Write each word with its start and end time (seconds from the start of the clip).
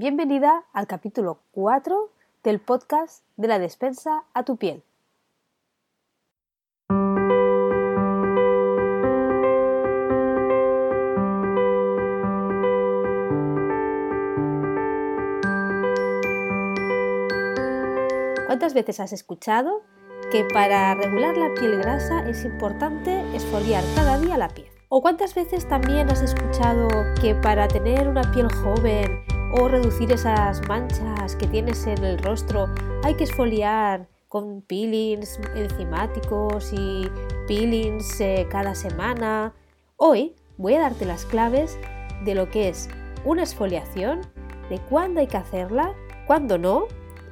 Bienvenida 0.00 0.62
al 0.72 0.86
capítulo 0.86 1.40
4 1.50 2.12
del 2.44 2.60
podcast 2.60 3.24
de 3.36 3.48
la 3.48 3.58
despensa 3.58 4.22
a 4.32 4.44
tu 4.44 4.56
piel. 4.56 4.84
¿Cuántas 18.46 18.74
veces 18.74 19.00
has 19.00 19.12
escuchado 19.12 19.82
que 20.30 20.44
para 20.44 20.94
regular 20.94 21.36
la 21.36 21.52
piel 21.54 21.76
grasa 21.76 22.20
es 22.28 22.44
importante 22.44 23.24
esfoliar 23.34 23.82
cada 23.96 24.16
día 24.20 24.38
la 24.38 24.48
piel? 24.48 24.68
¿O 24.90 25.02
cuántas 25.02 25.34
veces 25.34 25.66
también 25.66 26.08
has 26.08 26.22
escuchado 26.22 26.86
que 27.20 27.34
para 27.34 27.66
tener 27.66 28.06
una 28.06 28.22
piel 28.30 28.46
joven 28.62 29.24
o 29.52 29.68
reducir 29.68 30.12
esas 30.12 30.66
manchas 30.68 31.36
que 31.36 31.46
tienes 31.46 31.86
en 31.86 32.04
el 32.04 32.18
rostro 32.18 32.68
hay 33.02 33.14
que 33.14 33.24
esfoliar 33.24 34.08
con 34.28 34.62
peelings 34.62 35.40
enzimáticos 35.54 36.72
y 36.72 37.08
peelings 37.46 38.20
eh, 38.20 38.46
cada 38.50 38.74
semana? 38.74 39.54
Hoy 39.96 40.34
voy 40.58 40.74
a 40.74 40.80
darte 40.80 41.04
las 41.04 41.24
claves 41.24 41.78
de 42.24 42.34
lo 42.34 42.50
que 42.50 42.68
es 42.68 42.88
una 43.24 43.42
esfoliación, 43.42 44.20
de 44.68 44.78
cuándo 44.78 45.20
hay 45.20 45.26
que 45.26 45.38
hacerla, 45.38 45.94
cuándo 46.26 46.58
no 46.58 46.86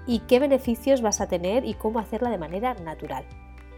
y 0.06 0.20
qué 0.20 0.38
beneficios 0.38 1.02
vas 1.02 1.20
a 1.20 1.28
tener 1.28 1.64
y 1.64 1.74
cómo 1.74 1.98
hacerla 1.98 2.30
de 2.30 2.38
manera 2.38 2.74
natural. 2.74 3.24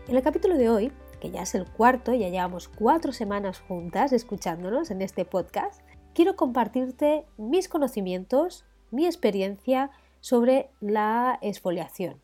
En 0.07 0.17
el 0.17 0.23
capítulo 0.23 0.57
de 0.57 0.71
hoy 0.71 0.93
que 1.21 1.31
ya 1.31 1.43
es 1.43 1.55
el 1.55 1.67
cuarto, 1.67 2.15
ya 2.15 2.29
llevamos 2.29 2.69
cuatro 2.69 3.13
semanas 3.13 3.61
juntas 3.61 4.13
escuchándonos 4.13 4.91
en 4.91 5.03
este 5.03 5.25
podcast, 5.25 5.83
quiero 6.19 6.35
compartirte 6.35 7.27
mis 7.37 7.69
conocimientos, 7.69 8.65
mi 8.91 9.07
experiencia 9.07 9.93
sobre 10.19 10.69
la 10.81 11.39
exfoliación, 11.43 12.21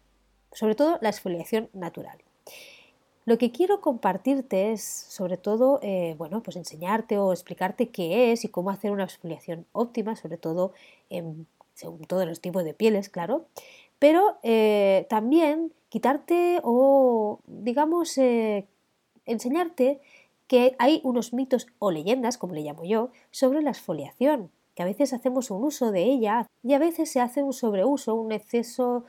sobre 0.51 0.75
todo 0.75 0.99
la 1.01 1.11
exfoliación 1.11 1.71
natural. 1.73 2.19
Lo 3.25 3.39
que 3.39 3.53
quiero 3.53 3.81
compartirte 3.81 4.73
es, 4.73 4.83
sobre 4.83 5.37
todo, 5.37 5.79
eh, 5.81 6.17
bueno, 6.19 6.43
pues 6.43 6.57
enseñarte 6.57 7.19
o 7.19 7.33
explicarte 7.33 7.91
qué 7.91 8.33
es 8.33 8.45
y 8.45 8.49
cómo 8.49 8.71
hacer 8.71 8.91
una 8.91 9.05
exfoliación 9.05 9.65
óptima, 9.71 10.17
sobre 10.17 10.39
todo 10.39 10.73
en, 11.09 11.47
todos 12.09 12.27
los 12.27 12.41
tipos 12.41 12.65
de 12.65 12.75
pieles, 12.75 13.09
claro, 13.09 13.47
pero 14.01 14.39
eh, 14.43 15.07
también 15.09 15.73
quitarte 15.89 16.59
o, 16.65 17.39
digamos, 17.47 18.19
eh, 18.19 18.67
enseñarte 19.25 20.01
que 20.47 20.77
hay 20.79 21.01
unos 21.05 21.33
mitos 21.33 21.67
o 21.79 21.91
leyendas, 21.91 22.39
como 22.39 22.55
le 22.55 22.63
llamo 22.63 22.85
yo, 22.85 23.11
sobre 23.31 23.63
la 23.63 23.71
exfoliación, 23.71 24.51
que 24.75 24.83
a 24.83 24.87
veces 24.87 25.13
hacemos 25.13 25.51
un 25.51 25.65
uso 25.65 25.93
de 25.93 26.03
ella 26.03 26.47
y 26.63 26.75
a 26.75 26.79
veces 26.79 27.11
se 27.11 27.21
hace 27.21 27.43
un 27.43 27.53
sobreuso, 27.53 28.15
un 28.15 28.33
exceso 28.33 29.05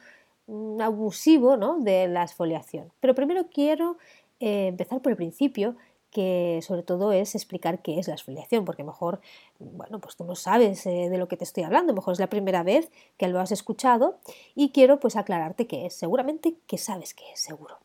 abusivo 0.80 1.58
¿no? 1.58 1.80
de 1.80 2.08
la 2.08 2.24
exfoliación. 2.24 2.92
Pero 3.00 3.16
primero 3.16 3.48
quiero 3.50 3.98
eh, 4.40 4.68
empezar 4.68 5.02
por 5.02 5.12
el 5.12 5.18
principio, 5.18 5.76
que 6.12 6.62
sobre 6.62 6.84
todo 6.84 7.12
es 7.12 7.36
explicar 7.36 7.82
qué 7.82 8.00
es 8.00 8.08
la 8.08 8.14
exfoliación, 8.14 8.64
porque 8.64 8.86
mejor, 8.86 9.20
bueno, 9.60 10.00
pues 10.00 10.16
tú 10.16 10.24
no 10.24 10.36
sabes 10.36 10.86
eh, 10.86 11.10
de 11.10 11.18
lo 11.18 11.28
que 11.28 11.36
te 11.36 11.44
estoy 11.44 11.64
hablando, 11.64 11.94
mejor 11.94 12.14
es 12.14 12.20
la 12.20 12.30
primera 12.30 12.64
vez 12.64 12.90
que 13.18 13.28
lo 13.28 13.40
has 13.42 13.52
escuchado 13.52 14.20
y 14.56 14.70
quiero 14.70 15.00
pues 15.00 15.18
aclararte 15.18 15.68
qué 15.68 15.86
es. 15.88 15.94
Seguramente 15.96 16.56
que 16.68 16.78
sabes 16.78 17.14
qué 17.14 17.24
es, 17.34 17.42
seguro. 17.42 17.80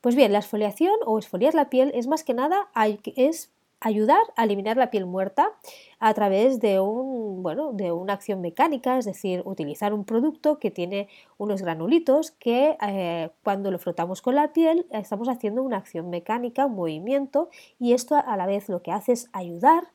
Pues 0.00 0.14
bien, 0.14 0.32
la 0.32 0.38
exfoliación 0.38 0.94
o 1.06 1.18
exfoliar 1.18 1.54
la 1.54 1.70
piel 1.70 1.90
es 1.94 2.06
más 2.06 2.22
que 2.22 2.34
nada 2.34 2.68
es 3.16 3.50
ayudar 3.80 4.22
a 4.36 4.44
eliminar 4.44 4.76
la 4.76 4.90
piel 4.90 5.06
muerta 5.06 5.52
a 6.00 6.12
través 6.14 6.60
de, 6.60 6.80
un, 6.80 7.42
bueno, 7.42 7.72
de 7.72 7.92
una 7.92 8.14
acción 8.14 8.40
mecánica, 8.40 8.98
es 8.98 9.04
decir, 9.04 9.42
utilizar 9.44 9.92
un 9.92 10.04
producto 10.04 10.58
que 10.58 10.70
tiene 10.70 11.08
unos 11.36 11.62
granulitos 11.62 12.32
que 12.32 12.76
eh, 12.86 13.30
cuando 13.42 13.70
lo 13.70 13.78
frotamos 13.78 14.22
con 14.22 14.34
la 14.34 14.52
piel 14.52 14.86
estamos 14.90 15.28
haciendo 15.28 15.62
una 15.62 15.76
acción 15.76 16.10
mecánica, 16.10 16.66
un 16.66 16.74
movimiento 16.74 17.50
y 17.78 17.92
esto 17.92 18.16
a 18.16 18.36
la 18.36 18.46
vez 18.46 18.68
lo 18.68 18.82
que 18.82 18.92
hace 18.92 19.12
es 19.12 19.28
ayudar 19.32 19.88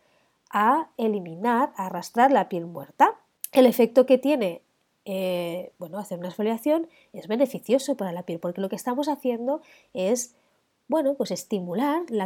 a 0.49 0.89
eliminar, 0.97 1.73
a 1.75 1.87
arrastrar 1.87 2.31
la 2.31 2.47
piel 2.47 2.65
muerta. 2.65 3.15
El 3.51 3.65
efecto 3.65 4.05
que 4.05 4.17
tiene 4.17 4.61
eh, 5.05 5.71
bueno, 5.79 5.97
hacer 5.97 6.19
una 6.19 6.29
exfoliación 6.29 6.87
es 7.11 7.27
beneficioso 7.27 7.95
para 7.95 8.11
la 8.11 8.23
piel 8.23 8.39
porque 8.39 8.61
lo 8.61 8.69
que 8.69 8.75
estamos 8.75 9.07
haciendo 9.09 9.61
es 9.93 10.35
bueno, 10.89 11.15
pues 11.15 11.31
estimular 11.31 12.03
la, 12.09 12.25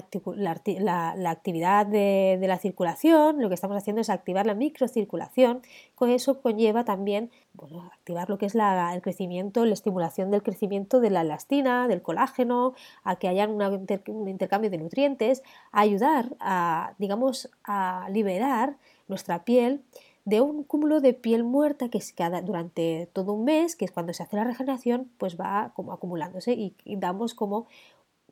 actividad 1.30 1.86
de, 1.86 2.40
la 2.42 2.58
circulación, 2.58 3.42
lo 3.42 3.50
que 3.50 3.56
estamos 3.56 3.78
haciendo 3.78 4.02
es 4.02 4.10
activar 4.10 4.48
la 4.48 4.56
microcirculación, 4.56 5.62
con 5.96 6.10
eso 6.10 6.42
conlleva 6.42 6.84
también 6.84 7.32
activar 7.94 8.30
lo 8.30 8.38
que 8.38 8.48
es 8.48 8.56
el 8.56 9.02
crecimiento, 9.02 9.64
la 9.66 9.74
estimulación 9.74 10.32
del 10.32 10.44
crecimiento 10.44 11.00
de 11.00 11.12
la 11.12 11.22
elastina, 11.22 11.88
del 11.88 12.02
colágeno, 12.02 12.74
a 13.04 13.18
que 13.18 13.28
haya 13.28 13.48
un 13.48 14.28
intercambio 14.28 14.70
de 14.70 14.80
nutrientes, 14.80 15.44
ayudar 15.72 16.36
a, 16.40 16.96
digamos, 16.98 17.50
a 17.64 18.10
liberar 18.12 18.78
nuestra 19.08 19.46
piel 19.46 19.84
de 20.28 20.42
un 20.42 20.66
cúmulo 20.66 21.00
de 21.00 21.14
piel 21.14 21.46
muerta 21.46 21.88
que 21.88 22.02
queda 22.14 22.42
durante 22.42 23.10
todo 23.14 23.32
un 23.32 23.46
mes, 23.46 23.78
que 23.78 23.86
es 23.86 23.92
cuando 23.92 24.12
se 24.12 24.24
hace 24.24 24.36
la 24.36 24.44
regeneración, 24.44 25.10
pues 25.18 25.40
va 25.40 25.72
como 25.74 25.94
acumulándose 25.94 26.52
y, 26.52 26.76
damos 26.98 27.34
como, 27.34 27.66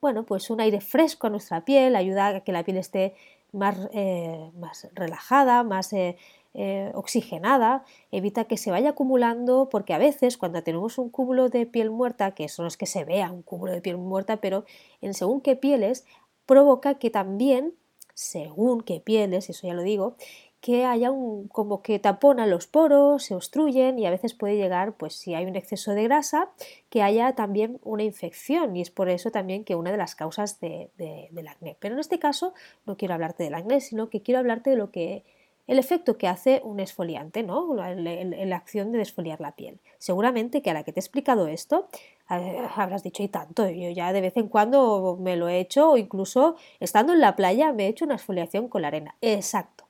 bueno, 0.01 0.25
pues 0.25 0.49
un 0.49 0.59
aire 0.59 0.81
fresco 0.81 1.27
a 1.27 1.29
nuestra 1.29 1.63
piel, 1.63 1.95
ayuda 1.95 2.27
a 2.27 2.39
que 2.41 2.51
la 2.51 2.65
piel 2.65 2.75
esté 2.75 3.15
más, 3.53 3.77
eh, 3.93 4.51
más 4.59 4.89
relajada, 4.93 5.63
más 5.63 5.93
eh, 5.93 6.17
eh, 6.53 6.91
oxigenada, 6.95 7.85
evita 8.11 8.43
que 8.43 8.57
se 8.57 8.71
vaya 8.71 8.89
acumulando, 8.89 9.69
porque 9.71 9.93
a 9.93 9.97
veces 9.97 10.37
cuando 10.37 10.63
tenemos 10.63 10.97
un 10.97 11.09
cúmulo 11.09 11.47
de 11.47 11.65
piel 11.65 11.91
muerta, 11.91 12.31
que 12.31 12.43
eso 12.43 12.61
no 12.61 12.67
es 12.67 12.75
que 12.75 12.87
se 12.87 13.05
vea 13.05 13.31
un 13.31 13.41
cúmulo 13.41 13.71
de 13.71 13.79
piel 13.79 13.95
muerta, 13.95 14.35
pero 14.41 14.65
en 14.99 15.13
según 15.13 15.39
qué 15.39 15.55
pieles, 15.55 16.05
provoca 16.45 16.95
que 16.95 17.09
también, 17.09 17.73
según 18.13 18.81
qué 18.81 18.99
pieles, 18.99 19.49
eso 19.49 19.65
ya 19.65 19.73
lo 19.73 19.81
digo, 19.81 20.17
que 20.65 20.83
haya 20.83 21.11
un 21.11 21.47
como 21.47 21.83
que 21.83 21.99
tapona 21.99 22.47
los 22.47 22.65
poros, 22.65 23.25
se 23.25 23.35
obstruyen 23.35 23.99
y 23.99 24.07
a 24.07 24.09
veces 24.09 24.33
puede 24.33 24.57
llegar, 24.57 24.93
pues 24.97 25.13
si 25.13 25.35
hay 25.35 25.45
un 25.45 25.55
exceso 25.55 25.91
de 25.91 26.01
grasa, 26.01 26.49
que 26.89 27.03
haya 27.03 27.33
también 27.33 27.79
una 27.83 28.01
infección 28.01 28.75
y 28.75 28.81
es 28.81 28.89
por 28.89 29.07
eso 29.07 29.29
también 29.29 29.63
que 29.63 29.75
una 29.75 29.91
de 29.91 29.97
las 29.97 30.15
causas 30.15 30.59
de, 30.59 30.89
del 30.97 31.47
acné. 31.47 31.77
Pero 31.79 31.93
en 31.93 31.99
este 31.99 32.17
caso 32.17 32.55
no 32.87 32.97
quiero 32.97 33.13
hablarte 33.13 33.43
del 33.43 33.53
acné, 33.53 33.79
sino 33.79 34.09
que 34.09 34.23
quiero 34.23 34.39
hablarte 34.39 34.71
de 34.71 34.75
lo 34.75 34.89
que 34.89 35.23
el 35.67 35.77
efecto 35.77 36.17
que 36.17 36.27
hace 36.27 36.61
un 36.63 36.79
esfoliante, 36.79 37.43
¿no? 37.43 37.75
la, 37.75 38.55
acción 38.55 38.91
de 38.91 38.97
desfoliar 38.97 39.41
la 39.41 39.55
piel. 39.55 39.79
Seguramente 39.99 40.63
que 40.63 40.71
a 40.71 40.73
la 40.73 40.83
que 40.83 40.93
te 40.93 40.99
he 40.99 41.03
explicado 41.03 41.45
esto 41.45 41.89
habrás 42.27 43.03
dicho 43.03 43.21
y 43.21 43.27
tanto, 43.27 43.69
yo 43.69 43.91
ya 43.91 44.13
de 44.13 44.21
vez 44.21 44.35
en 44.35 44.47
cuando 44.47 45.15
me 45.21 45.35
lo 45.35 45.47
he 45.47 45.59
hecho 45.59 45.91
o 45.91 45.97
incluso 45.97 46.55
estando 46.79 47.13
en 47.13 47.21
la 47.21 47.35
playa 47.35 47.71
me 47.71 47.85
he 47.85 47.89
hecho 47.89 48.05
una 48.05 48.15
exfoliación 48.15 48.67
con 48.67 48.81
la 48.81 48.87
arena. 48.87 49.15
Exacto. 49.21 49.84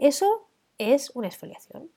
Eso 0.00 0.48
es 0.78 1.10
una 1.14 1.28
exfoliación, 1.28 1.90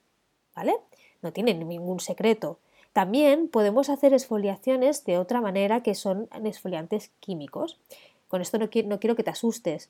¿vale? 0.53 0.75
No 1.22 1.31
tiene 1.31 1.53
ningún 1.53 2.02
secreto. 2.02 2.59
También 2.91 3.47
podemos 3.47 3.90
hacer 3.90 4.14
exfoliaciones 4.14 5.06
de 5.06 5.18
otra 5.18 5.40
manera 5.40 5.81
que 5.81 5.96
son 5.96 6.28
exfoliantes 6.44 7.12
químicos. 7.22 7.80
Con 8.28 8.41
esto 8.41 8.59
no 8.59 8.69
quiero, 8.69 9.16
que 9.16 9.24
te 9.24 9.30
asustes. 9.30 9.90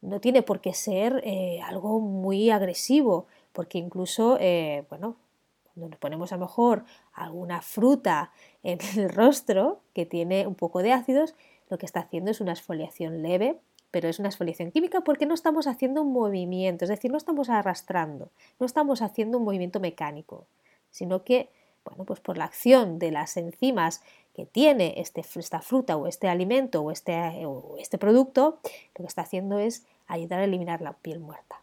No 0.00 0.20
tiene 0.20 0.42
por 0.42 0.60
qué 0.60 0.72
ser 0.72 1.20
eh, 1.24 1.60
algo 1.62 1.98
muy 1.98 2.50
agresivo, 2.50 3.26
porque 3.52 3.78
incluso, 3.78 4.38
eh, 4.38 4.84
bueno, 4.88 5.16
cuando 5.64 5.88
nos 5.88 5.98
ponemos 5.98 6.30
a 6.30 6.36
lo 6.36 6.42
mejor 6.42 6.84
alguna 7.12 7.60
fruta 7.60 8.30
en 8.62 8.78
el 8.96 9.10
rostro 9.10 9.80
que 9.94 10.06
tiene 10.06 10.46
un 10.46 10.54
poco 10.54 10.80
de 10.80 10.92
ácidos, 10.92 11.34
lo 11.68 11.76
que 11.76 11.86
está 11.86 12.00
haciendo 12.00 12.30
es 12.30 12.40
una 12.40 12.52
exfoliación 12.52 13.20
leve 13.20 13.58
pero 13.90 14.08
es 14.08 14.18
una 14.18 14.28
exfoliación 14.28 14.70
química 14.70 15.00
porque 15.00 15.26
no 15.26 15.34
estamos 15.34 15.66
haciendo 15.66 16.02
un 16.02 16.12
movimiento, 16.12 16.84
es 16.84 16.90
decir, 16.90 17.10
no 17.10 17.16
estamos 17.16 17.48
arrastrando, 17.48 18.30
no 18.58 18.66
estamos 18.66 19.02
haciendo 19.02 19.38
un 19.38 19.44
movimiento 19.44 19.80
mecánico, 19.80 20.46
sino 20.90 21.24
que, 21.24 21.48
bueno, 21.84 22.04
pues 22.04 22.20
por 22.20 22.36
la 22.36 22.44
acción 22.44 22.98
de 22.98 23.10
las 23.10 23.36
enzimas 23.36 24.02
que 24.34 24.46
tiene 24.46 24.94
este, 24.98 25.22
esta 25.36 25.60
fruta 25.60 25.96
o 25.96 26.06
este 26.06 26.28
alimento 26.28 26.82
o 26.82 26.90
este, 26.90 27.44
o 27.46 27.76
este 27.78 27.98
producto, 27.98 28.58
lo 28.96 29.02
que 29.02 29.06
está 29.06 29.22
haciendo 29.22 29.58
es 29.58 29.84
ayudar 30.06 30.40
a 30.40 30.44
eliminar 30.44 30.80
la 30.80 30.92
piel 30.92 31.18
muerta. 31.18 31.60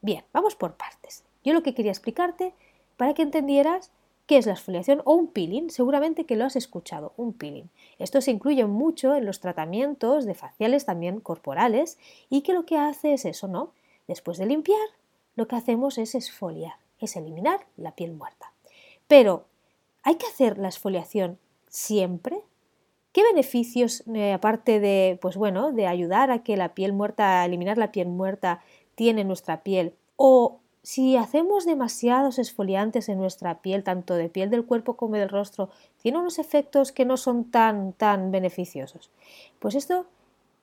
Bien, 0.00 0.24
vamos 0.32 0.56
por 0.56 0.74
partes. 0.74 1.24
Yo 1.44 1.52
lo 1.52 1.62
que 1.62 1.74
quería 1.74 1.92
explicarte 1.92 2.54
para 2.96 3.14
que 3.14 3.22
entendieras 3.22 3.90
¿Qué 4.26 4.38
es 4.38 4.46
la 4.46 4.52
exfoliación 4.52 5.02
o 5.04 5.14
un 5.14 5.28
peeling? 5.28 5.70
Seguramente 5.70 6.26
que 6.26 6.34
lo 6.34 6.44
has 6.44 6.56
escuchado, 6.56 7.12
un 7.16 7.32
peeling. 7.32 7.68
Esto 8.00 8.20
se 8.20 8.32
incluye 8.32 8.64
mucho 8.66 9.14
en 9.14 9.24
los 9.24 9.38
tratamientos 9.38 10.24
de 10.24 10.34
faciales 10.34 10.84
también 10.84 11.20
corporales 11.20 11.96
y 12.28 12.40
que 12.40 12.52
lo 12.52 12.66
que 12.66 12.76
hace 12.76 13.12
es 13.12 13.24
eso, 13.24 13.46
¿no? 13.46 13.72
Después 14.08 14.38
de 14.38 14.46
limpiar, 14.46 14.88
lo 15.36 15.46
que 15.46 15.54
hacemos 15.54 15.96
es 15.98 16.16
exfoliar, 16.16 16.74
es 16.98 17.14
eliminar 17.14 17.66
la 17.76 17.94
piel 17.94 18.12
muerta. 18.12 18.52
Pero, 19.06 19.44
¿hay 20.02 20.16
que 20.16 20.26
hacer 20.26 20.58
la 20.58 20.68
exfoliación 20.68 21.38
siempre? 21.68 22.40
¿Qué 23.12 23.22
beneficios, 23.22 24.02
eh, 24.12 24.32
aparte 24.32 24.80
de, 24.80 25.18
pues 25.22 25.36
bueno, 25.36 25.70
de 25.70 25.86
ayudar 25.86 26.32
a 26.32 26.42
que 26.42 26.56
la 26.56 26.74
piel 26.74 26.92
muerta, 26.92 27.42
a 27.42 27.44
eliminar 27.44 27.78
la 27.78 27.92
piel 27.92 28.08
muerta, 28.08 28.60
tiene 28.96 29.22
nuestra 29.22 29.62
piel? 29.62 29.94
¿O 30.16 30.58
si 30.86 31.16
hacemos 31.16 31.66
demasiados 31.66 32.38
esfoliantes 32.38 33.08
en 33.08 33.18
nuestra 33.18 33.60
piel, 33.60 33.82
tanto 33.82 34.14
de 34.14 34.28
piel 34.28 34.50
del 34.50 34.64
cuerpo 34.64 34.94
como 34.94 35.16
del 35.16 35.28
rostro, 35.28 35.68
tiene 36.00 36.18
unos 36.18 36.38
efectos 36.38 36.92
que 36.92 37.04
no 37.04 37.16
son 37.16 37.50
tan, 37.50 37.92
tan 37.92 38.30
beneficiosos. 38.30 39.10
Pues 39.58 39.74
esto 39.74 40.06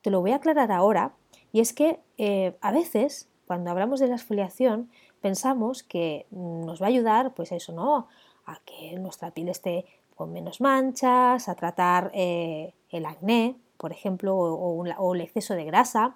te 0.02 0.12
lo 0.12 0.22
voy 0.22 0.32
a 0.32 0.38
aclarar 0.38 0.72
ahora, 0.72 1.12
y 1.52 1.60
es 1.60 1.74
que 1.74 2.00
eh, 2.18 2.56
a 2.62 2.72
veces, 2.72 3.28
cuando 3.48 3.70
hablamos 3.70 4.00
de 4.00 4.08
la 4.08 4.16
exfoliación, 4.16 4.90
pensamos 5.20 5.84
que 5.84 6.26
nos 6.32 6.82
va 6.82 6.86
a 6.86 6.90
ayudar, 6.90 7.34
pues 7.34 7.52
eso, 7.52 7.74
¿no? 7.74 8.08
A 8.46 8.62
que 8.64 8.98
nuestra 9.00 9.32
piel 9.32 9.50
esté 9.50 9.86
con 10.16 10.32
menos 10.32 10.62
manchas, 10.62 11.50
a 11.50 11.56
tratar 11.56 12.12
eh, 12.14 12.74
el 12.92 13.06
acné, 13.06 13.58
por 13.76 13.92
ejemplo, 13.92 14.38
o, 14.38 15.16
el 15.16 15.20
exceso 15.20 15.54
de 15.56 15.66
grasa, 15.66 16.16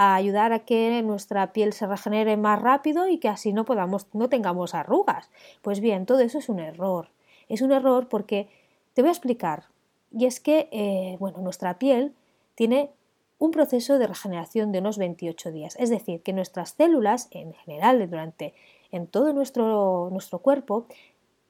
a 0.00 0.14
ayudar 0.14 0.52
a 0.52 0.60
que 0.60 1.02
nuestra 1.02 1.52
piel 1.52 1.72
se 1.72 1.84
regenere 1.84 2.36
más 2.36 2.62
rápido 2.62 3.08
y 3.08 3.18
que 3.18 3.28
así 3.28 3.52
no 3.52 3.64
podamos, 3.64 4.06
no 4.12 4.28
tengamos 4.28 4.72
arrugas. 4.76 5.28
Pues 5.60 5.80
bien, 5.80 6.06
todo 6.06 6.20
eso 6.20 6.38
es 6.38 6.48
un 6.48 6.60
error. 6.60 7.08
Es 7.48 7.62
un 7.62 7.72
error 7.72 8.06
porque 8.08 8.48
te 8.94 9.02
voy 9.02 9.08
a 9.08 9.12
explicar. 9.12 9.64
Y 10.12 10.26
es 10.26 10.38
que, 10.38 10.68
eh, 10.70 11.16
bueno, 11.18 11.38
nuestra 11.38 11.80
piel 11.80 12.14
tiene 12.54 12.92
un 13.40 13.50
proceso 13.50 13.98
de 13.98 14.06
regeneración 14.06 14.70
de 14.70 14.78
unos 14.78 14.98
28 14.98 15.50
días. 15.50 15.74
Es 15.80 15.90
decir, 15.90 16.22
que 16.22 16.32
nuestras 16.32 16.70
células, 16.70 17.26
en 17.32 17.52
general, 17.54 18.08
durante 18.08 18.54
en 18.92 19.08
todo 19.08 19.32
nuestro, 19.32 20.10
nuestro 20.12 20.38
cuerpo, 20.38 20.86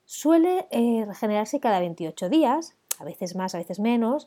suele 0.06 0.66
eh, 0.70 1.04
regenerarse 1.06 1.60
cada 1.60 1.80
28 1.80 2.30
días, 2.30 2.74
a 2.98 3.04
veces 3.04 3.36
más, 3.36 3.54
a 3.54 3.58
veces 3.58 3.78
menos, 3.78 4.26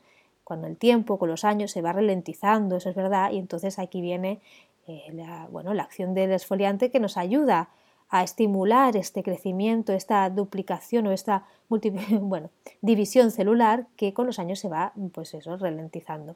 cuando 0.51 0.67
el 0.67 0.75
tiempo, 0.75 1.17
con 1.17 1.29
los 1.29 1.45
años, 1.45 1.71
se 1.71 1.81
va 1.81 1.93
ralentizando, 1.93 2.75
eso 2.75 2.89
es 2.89 2.95
verdad, 2.97 3.31
y 3.31 3.37
entonces 3.37 3.79
aquí 3.79 4.01
viene 4.01 4.41
eh, 4.85 5.05
la, 5.13 5.47
bueno, 5.49 5.73
la 5.73 5.83
acción 5.83 6.13
del 6.13 6.33
esfoliante 6.33 6.91
que 6.91 6.99
nos 6.99 7.15
ayuda 7.15 7.69
a 8.09 8.21
estimular 8.21 8.97
este 8.97 9.23
crecimiento, 9.23 9.93
esta 9.93 10.29
duplicación 10.29 11.07
o 11.07 11.13
esta 11.13 11.45
bueno, 12.19 12.49
división 12.81 13.31
celular 13.31 13.87
que 13.95 14.13
con 14.13 14.25
los 14.25 14.39
años 14.39 14.59
se 14.59 14.67
va 14.67 14.91
pues 15.13 15.33
eso, 15.33 15.55
ralentizando. 15.55 16.35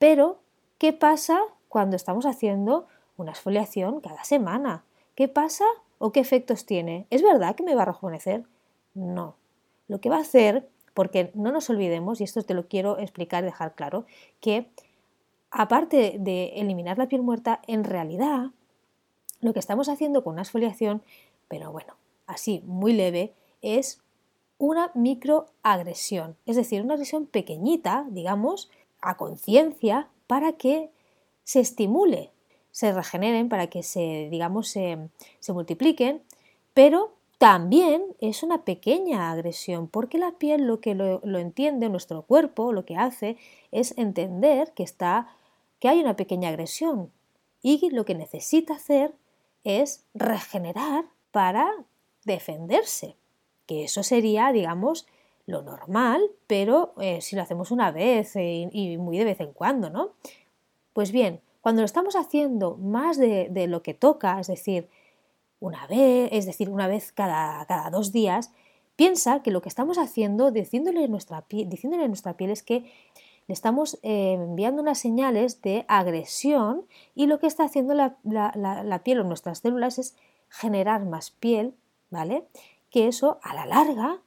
Pero, 0.00 0.40
¿qué 0.78 0.92
pasa 0.92 1.38
cuando 1.68 1.94
estamos 1.94 2.26
haciendo 2.26 2.88
una 3.18 3.30
esfoliación 3.30 4.00
cada 4.00 4.24
semana? 4.24 4.82
¿Qué 5.14 5.28
pasa 5.28 5.64
o 5.98 6.10
qué 6.10 6.18
efectos 6.18 6.66
tiene? 6.66 7.06
¿Es 7.10 7.22
verdad 7.22 7.54
que 7.54 7.62
me 7.62 7.76
va 7.76 7.82
a 7.82 7.92
rejuvenecer? 7.92 8.42
No. 8.94 9.36
Lo 9.86 10.00
que 10.00 10.10
va 10.10 10.16
a 10.16 10.22
hacer 10.22 10.68
porque 10.98 11.30
no 11.34 11.52
nos 11.52 11.70
olvidemos, 11.70 12.20
y 12.20 12.24
esto 12.24 12.42
te 12.42 12.54
lo 12.54 12.66
quiero 12.66 12.98
explicar 12.98 13.44
y 13.44 13.46
dejar 13.46 13.76
claro, 13.76 14.04
que 14.40 14.66
aparte 15.52 16.16
de 16.18 16.54
eliminar 16.56 16.98
la 16.98 17.06
piel 17.06 17.22
muerta, 17.22 17.60
en 17.68 17.84
realidad 17.84 18.46
lo 19.40 19.52
que 19.52 19.60
estamos 19.60 19.88
haciendo 19.88 20.24
con 20.24 20.32
una 20.32 20.42
exfoliación, 20.42 21.00
pero 21.46 21.70
bueno, 21.70 21.94
así 22.26 22.64
muy 22.66 22.94
leve, 22.94 23.32
es 23.62 24.00
una 24.58 24.90
microagresión, 24.96 26.36
es 26.46 26.56
decir, 26.56 26.82
una 26.82 26.94
agresión 26.94 27.26
pequeñita, 27.26 28.04
digamos, 28.10 28.68
a 29.00 29.16
conciencia, 29.16 30.08
para 30.26 30.54
que 30.54 30.90
se 31.44 31.60
estimule, 31.60 32.32
se 32.72 32.92
regeneren, 32.92 33.48
para 33.48 33.68
que 33.68 33.84
se, 33.84 34.26
digamos, 34.32 34.66
se, 34.66 34.98
se 35.38 35.52
multipliquen, 35.52 36.22
pero 36.74 37.12
también 37.38 38.04
es 38.20 38.42
una 38.42 38.64
pequeña 38.64 39.30
agresión, 39.30 39.86
porque 39.86 40.18
la 40.18 40.32
piel 40.32 40.66
lo 40.66 40.80
que 40.80 40.96
lo, 40.96 41.20
entiende, 41.38 41.88
nuestro 41.88 42.22
cuerpo 42.22 42.72
lo 42.72 42.84
que 42.84 42.96
hace 42.96 43.36
es 43.70 43.96
entender 43.96 44.72
que, 44.72 44.82
está, 44.82 45.28
que 45.78 45.88
hay 45.88 46.00
una 46.00 46.16
pequeña 46.16 46.48
agresión 46.48 47.12
y 47.62 47.90
lo 47.90 48.04
que 48.04 48.16
necesita 48.16 48.74
hacer 48.74 49.14
es 49.62 50.04
regenerar 50.14 51.04
para 51.30 51.70
defenderse, 52.24 53.14
que 53.66 53.84
eso 53.84 54.02
sería, 54.02 54.50
digamos, 54.52 55.06
lo 55.46 55.62
normal, 55.62 56.20
pero 56.48 56.92
eh, 57.00 57.20
si 57.20 57.36
lo 57.36 57.42
hacemos 57.42 57.70
una 57.70 57.92
vez 57.92 58.34
eh, 58.34 58.68
y 58.72 58.98
muy 58.98 59.16
de 59.16 59.24
vez 59.24 59.40
en 59.40 59.52
cuando, 59.52 59.90
¿no? 59.90 60.10
Pues 60.92 61.12
bien, 61.12 61.40
cuando 61.60 61.82
lo 61.82 61.86
estamos 61.86 62.16
haciendo 62.16 62.76
más 62.76 63.16
de, 63.16 63.48
de 63.48 63.68
lo 63.68 63.82
que 63.82 63.94
toca, 63.94 64.40
es 64.40 64.48
decir, 64.48 64.88
una 65.60 65.86
vez, 65.86 66.28
es 66.32 66.46
decir, 66.46 66.70
una 66.70 66.86
vez 66.86 67.12
cada, 67.12 67.64
cada 67.66 67.90
dos 67.90 68.12
días, 68.12 68.52
piensa 68.98 69.42
que 69.42 69.50
lo 69.50 69.62
que 69.62 69.68
estamos 69.68 69.96
haciendo, 69.96 70.50
diciéndole 70.50 71.04
a 71.04 71.08
nuestra, 71.08 71.44
diciéndole 71.48 72.04
a 72.04 72.08
nuestra 72.08 72.36
piel 72.36 72.50
es 72.50 72.62
que 72.64 72.90
le 73.46 73.54
estamos 73.54 73.98
eh, 74.02 74.32
enviando 74.32 74.82
unas 74.82 74.98
señales 74.98 75.62
de 75.62 75.84
agresión 75.88 76.84
y 77.14 77.26
lo 77.26 77.38
que 77.38 77.46
está 77.46 77.64
haciendo 77.64 77.94
la, 77.94 78.18
la, 78.24 79.02
piel 79.04 79.20
o 79.20 79.24
nuestras 79.24 79.60
células 79.60 79.98
es 79.98 80.16
generar 80.50 81.04
más 81.04 81.30
piel, 81.30 81.74
¿vale? 82.10 82.44
Que 82.90 83.08
eso 83.08 83.38
a 83.42 83.54
la 83.54 83.66
larga 83.66 84.20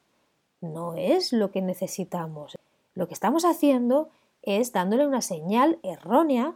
no 0.62 0.96
es 0.96 1.34
lo 1.34 1.52
que 1.52 1.62
necesitamos. 1.62 2.58
Lo 2.96 3.08
que 3.08 3.14
estamos 3.14 3.46
haciendo 3.46 4.10
es 4.42 4.72
dándole 4.72 5.06
una 5.06 5.22
señal 5.22 5.80
errónea, 5.84 6.56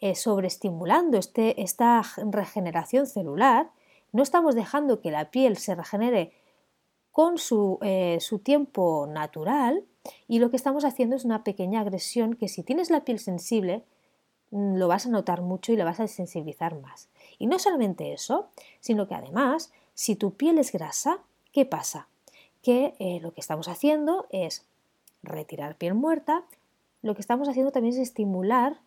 eh, 0.00 0.14
sobreestimulando 0.14 1.16
este, 1.16 1.62
esta 1.62 2.02
regeneración 2.16 3.06
celular 3.06 3.70
no 4.14 4.22
estamos 4.22 4.54
dejando 4.54 5.00
que 5.00 5.10
la 5.10 5.32
piel 5.32 5.56
se 5.56 5.74
regenere 5.74 6.32
con 7.10 7.34
eh, 7.82 8.18
su, 8.20 8.38
tiempo 8.38 9.08
natural 9.08 9.84
y 10.28 10.38
lo 10.38 10.50
que 10.50 10.56
estamos 10.56 10.84
haciendo 10.84 11.16
es 11.16 11.24
una 11.24 11.42
pequeña 11.42 11.80
agresión 11.80 12.34
que 12.34 12.46
si 12.48 12.62
tienes 12.62 12.90
la 12.90 13.04
piel 13.04 13.18
sensible 13.18 13.82
mm, 14.52 14.76
lo 14.76 14.86
vas 14.86 15.06
a 15.06 15.10
notar 15.10 15.42
mucho 15.42 15.72
y 15.72 15.76
la 15.76 15.84
vas 15.84 15.98
a 15.98 16.06
sensibilizar 16.06 16.80
más. 16.80 17.08
Y 17.38 17.48
no 17.48 17.58
solamente 17.58 18.12
eso, 18.12 18.50
sino 18.78 19.08
que 19.08 19.16
además, 19.16 19.72
si 19.94 20.14
tu 20.14 20.34
piel 20.34 20.58
es 20.58 20.70
grasa, 20.70 21.18
¿qué 21.52 21.66
pasa? 21.66 22.06
Que 22.62 22.94
eh, 23.00 23.18
lo 23.20 23.34
que 23.34 23.40
estamos 23.40 23.66
haciendo 23.66 24.26
es 24.30 24.64
retirar 25.24 25.76
piel 25.76 25.94
muerta, 25.94 26.44
lo 27.02 27.16
que 27.16 27.20
estamos 27.20 27.48
haciendo 27.48 27.72
también 27.72 27.94
es 27.94 28.00
estimular 28.00 28.78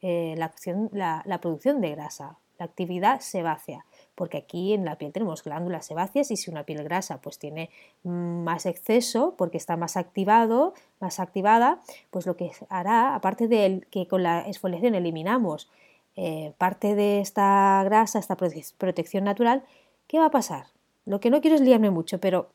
eh, 0.00 0.36
la 0.38 1.40
producción 1.42 1.82
de 1.82 1.90
grasa, 1.90 2.38
la 2.58 2.64
actividad 2.64 3.20
sebácea 3.20 3.84
porque 4.20 4.36
aquí 4.36 4.74
en 4.74 4.84
la 4.84 4.98
piel 4.98 5.14
tenemos 5.14 5.42
glándulas 5.42 5.86
sebáceas 5.86 6.30
y 6.30 6.36
si 6.36 6.50
una 6.50 6.64
piel 6.64 6.84
grasa 6.84 7.22
pues 7.22 7.38
tiene 7.38 7.70
más 8.02 8.66
exceso 8.66 9.34
porque 9.38 9.56
está 9.56 9.78
más 9.78 9.96
activado, 9.96 10.74
más 11.00 11.20
activada, 11.20 11.80
pues 12.10 12.26
lo 12.26 12.36
que 12.36 12.50
hará, 12.68 13.14
aparte 13.14 13.48
de 13.48 13.80
que 13.90 14.06
con 14.06 14.22
la 14.22 14.46
exfoliación 14.46 14.94
eliminamos 14.94 15.70
eh, 16.16 16.52
parte 16.58 16.94
de 16.94 17.20
esta 17.20 17.80
grasa, 17.82 18.18
esta 18.18 18.36
protección 18.36 19.24
natural, 19.24 19.62
¿qué 20.06 20.18
va 20.18 20.26
a 20.26 20.30
pasar? 20.30 20.66
Lo 21.06 21.18
que 21.18 21.30
no 21.30 21.40
quiero 21.40 21.56
es 21.56 21.62
liarme 21.62 21.88
mucho, 21.88 22.20
pero 22.20 22.50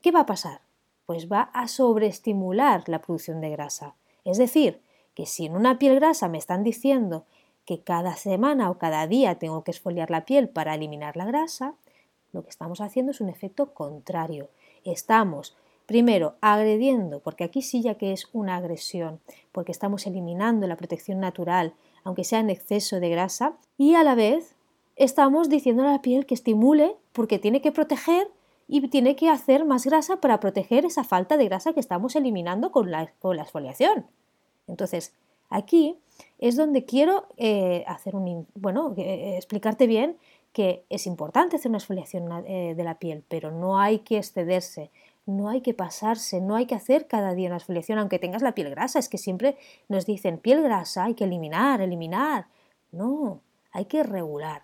¿qué 0.00 0.10
va 0.10 0.20
a 0.20 0.26
pasar? 0.26 0.62
Pues 1.04 1.30
va 1.30 1.50
a 1.52 1.68
sobreestimular 1.68 2.88
la 2.88 3.02
producción 3.02 3.42
de 3.42 3.50
grasa. 3.50 3.94
Es 4.24 4.38
decir, 4.38 4.80
que 5.14 5.26
si 5.26 5.44
en 5.44 5.54
una 5.54 5.78
piel 5.78 5.96
grasa 5.96 6.30
me 6.30 6.38
están 6.38 6.64
diciendo 6.64 7.26
que 7.64 7.80
cada 7.80 8.16
semana 8.16 8.70
o 8.70 8.78
cada 8.78 9.06
día 9.06 9.36
tengo 9.36 9.64
que 9.64 9.70
esfoliar 9.70 10.10
la 10.10 10.24
piel 10.24 10.48
para 10.48 10.74
eliminar 10.74 11.16
la 11.16 11.24
grasa, 11.24 11.74
lo 12.32 12.42
que 12.42 12.50
estamos 12.50 12.80
haciendo 12.80 13.12
es 13.12 13.20
un 13.20 13.28
efecto 13.28 13.72
contrario. 13.72 14.48
Estamos, 14.84 15.56
primero, 15.86 16.34
agrediendo, 16.40 17.20
porque 17.20 17.44
aquí 17.44 17.62
sí 17.62 17.80
ya 17.80 17.94
que 17.94 18.12
es 18.12 18.28
una 18.32 18.56
agresión, 18.56 19.20
porque 19.52 19.72
estamos 19.72 20.06
eliminando 20.06 20.66
la 20.66 20.76
protección 20.76 21.20
natural, 21.20 21.74
aunque 22.02 22.24
sea 22.24 22.40
en 22.40 22.50
exceso 22.50 23.00
de 23.00 23.08
grasa, 23.08 23.56
y 23.78 23.94
a 23.94 24.02
la 24.02 24.14
vez 24.14 24.56
estamos 24.96 25.48
diciendo 25.48 25.82
a 25.82 25.92
la 25.92 26.02
piel 26.02 26.26
que 26.26 26.34
estimule 26.34 26.96
porque 27.12 27.38
tiene 27.38 27.62
que 27.62 27.72
proteger 27.72 28.30
y 28.66 28.86
tiene 28.88 29.16
que 29.16 29.28
hacer 29.28 29.64
más 29.64 29.84
grasa 29.84 30.20
para 30.20 30.40
proteger 30.40 30.84
esa 30.84 31.04
falta 31.04 31.36
de 31.36 31.44
grasa 31.44 31.72
que 31.72 31.80
estamos 31.80 32.16
eliminando 32.16 32.72
con 32.72 32.90
la, 32.90 33.12
con 33.18 33.36
la 33.36 33.42
exfoliación. 33.42 34.06
Entonces, 34.66 35.14
aquí 35.50 35.98
es 36.38 36.56
donde 36.56 36.84
quiero 36.84 37.26
eh, 37.36 37.84
hacer 37.86 38.16
un, 38.16 38.46
bueno, 38.54 38.94
eh, 38.96 39.36
explicarte 39.36 39.86
bien 39.86 40.16
que 40.52 40.84
es 40.88 41.06
importante 41.06 41.56
hacer 41.56 41.70
una 41.70 41.78
exfoliación 41.78 42.30
eh, 42.46 42.74
de 42.76 42.84
la 42.84 42.98
piel, 42.98 43.24
pero 43.28 43.50
no 43.50 43.80
hay 43.80 43.98
que 44.00 44.18
excederse, 44.18 44.90
no 45.26 45.48
hay 45.48 45.62
que 45.62 45.74
pasarse, 45.74 46.40
no 46.40 46.54
hay 46.54 46.66
que 46.66 46.76
hacer 46.76 47.08
cada 47.08 47.34
día 47.34 47.48
una 47.48 47.56
exfoliación, 47.56 47.98
aunque 47.98 48.20
tengas 48.20 48.42
la 48.42 48.54
piel 48.54 48.70
grasa. 48.70 49.00
Es 49.00 49.08
que 49.08 49.18
siempre 49.18 49.56
nos 49.88 50.06
dicen 50.06 50.38
piel 50.38 50.62
grasa, 50.62 51.04
hay 51.04 51.14
que 51.14 51.24
eliminar, 51.24 51.80
eliminar. 51.80 52.46
No, 52.92 53.40
hay 53.72 53.86
que 53.86 54.04
regular. 54.04 54.62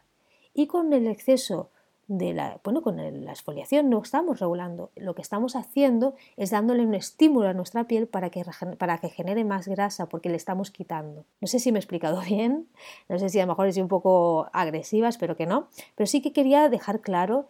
Y 0.55 0.69
con 0.69 0.93
el 0.93 1.09
exceso 1.09 1.70
de 2.11 2.35
la, 2.35 2.61
bueno, 2.65 2.83
con 2.83 2.97
la 2.97 3.31
exfoliación 3.31 3.89
no 3.89 4.03
estamos 4.03 4.41
regulando, 4.41 4.91
lo 4.97 5.15
que 5.15 5.23
estamos 5.23 5.55
haciendo 5.55 6.17
es 6.37 6.51
dándole 6.51 6.85
un 6.85 6.95
estímulo 6.95 7.47
a 7.47 7.53
nuestra 7.53 7.85
piel 7.85 8.09
para 8.09 8.31
que, 8.31 8.45
para 8.79 8.99
que 8.99 9.11
genere 9.11 9.45
más 9.45 9.69
grasa 9.69 10.07
porque 10.07 10.29
le 10.29 10.35
estamos 10.35 10.73
quitando. 10.73 11.25
No 11.41 11.47
sé 11.47 11.61
si 11.61 11.71
me 11.71 11.79
he 11.79 11.81
explicado 11.81 12.21
bien, 12.27 12.67
no 13.09 13.17
sé 13.21 13.29
si 13.29 13.39
a 13.39 13.45
lo 13.47 13.53
mejor 13.53 13.69
es 13.69 13.77
un 13.77 13.87
poco 13.87 14.49
agresiva, 14.53 15.09
espero 15.09 15.37
que 15.37 15.47
no, 15.47 15.69
pero 15.95 16.09
sí 16.09 16.21
que 16.21 16.33
quería 16.33 16.69
dejar 16.69 17.01
claro 17.01 17.47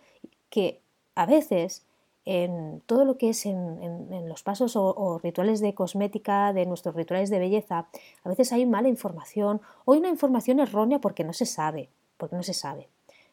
que 0.51 0.83
a 1.15 1.25
veces 1.25 1.87
en 2.27 2.83
todo 2.85 3.07
lo 3.07 3.17
que 3.17 3.31
es 3.31 3.47
en, 3.47 4.29
los 4.29 4.43
pasos 4.43 4.77
o, 4.77 4.95
o, 4.95 5.19
rituales 5.21 5.61
de 5.61 5.73
cosmética, 5.73 6.53
de 6.53 6.67
nuestros 6.67 6.95
rituales 6.95 7.31
de 7.31 7.39
belleza, 7.39 7.89
a 8.25 8.29
veces 8.29 8.53
hay 8.53 8.67
mala 8.67 8.89
información 8.89 9.63
o 9.87 9.95
hay 9.95 10.01
una 10.01 10.11
información 10.11 10.61
errónea 10.61 11.01
porque 11.01 11.25
no 11.25 11.33
se 11.33 11.47
sabe, 11.47 11.89
porque 12.19 12.37
no 12.37 12.43
se 12.43 12.53
sabe. 12.53 12.89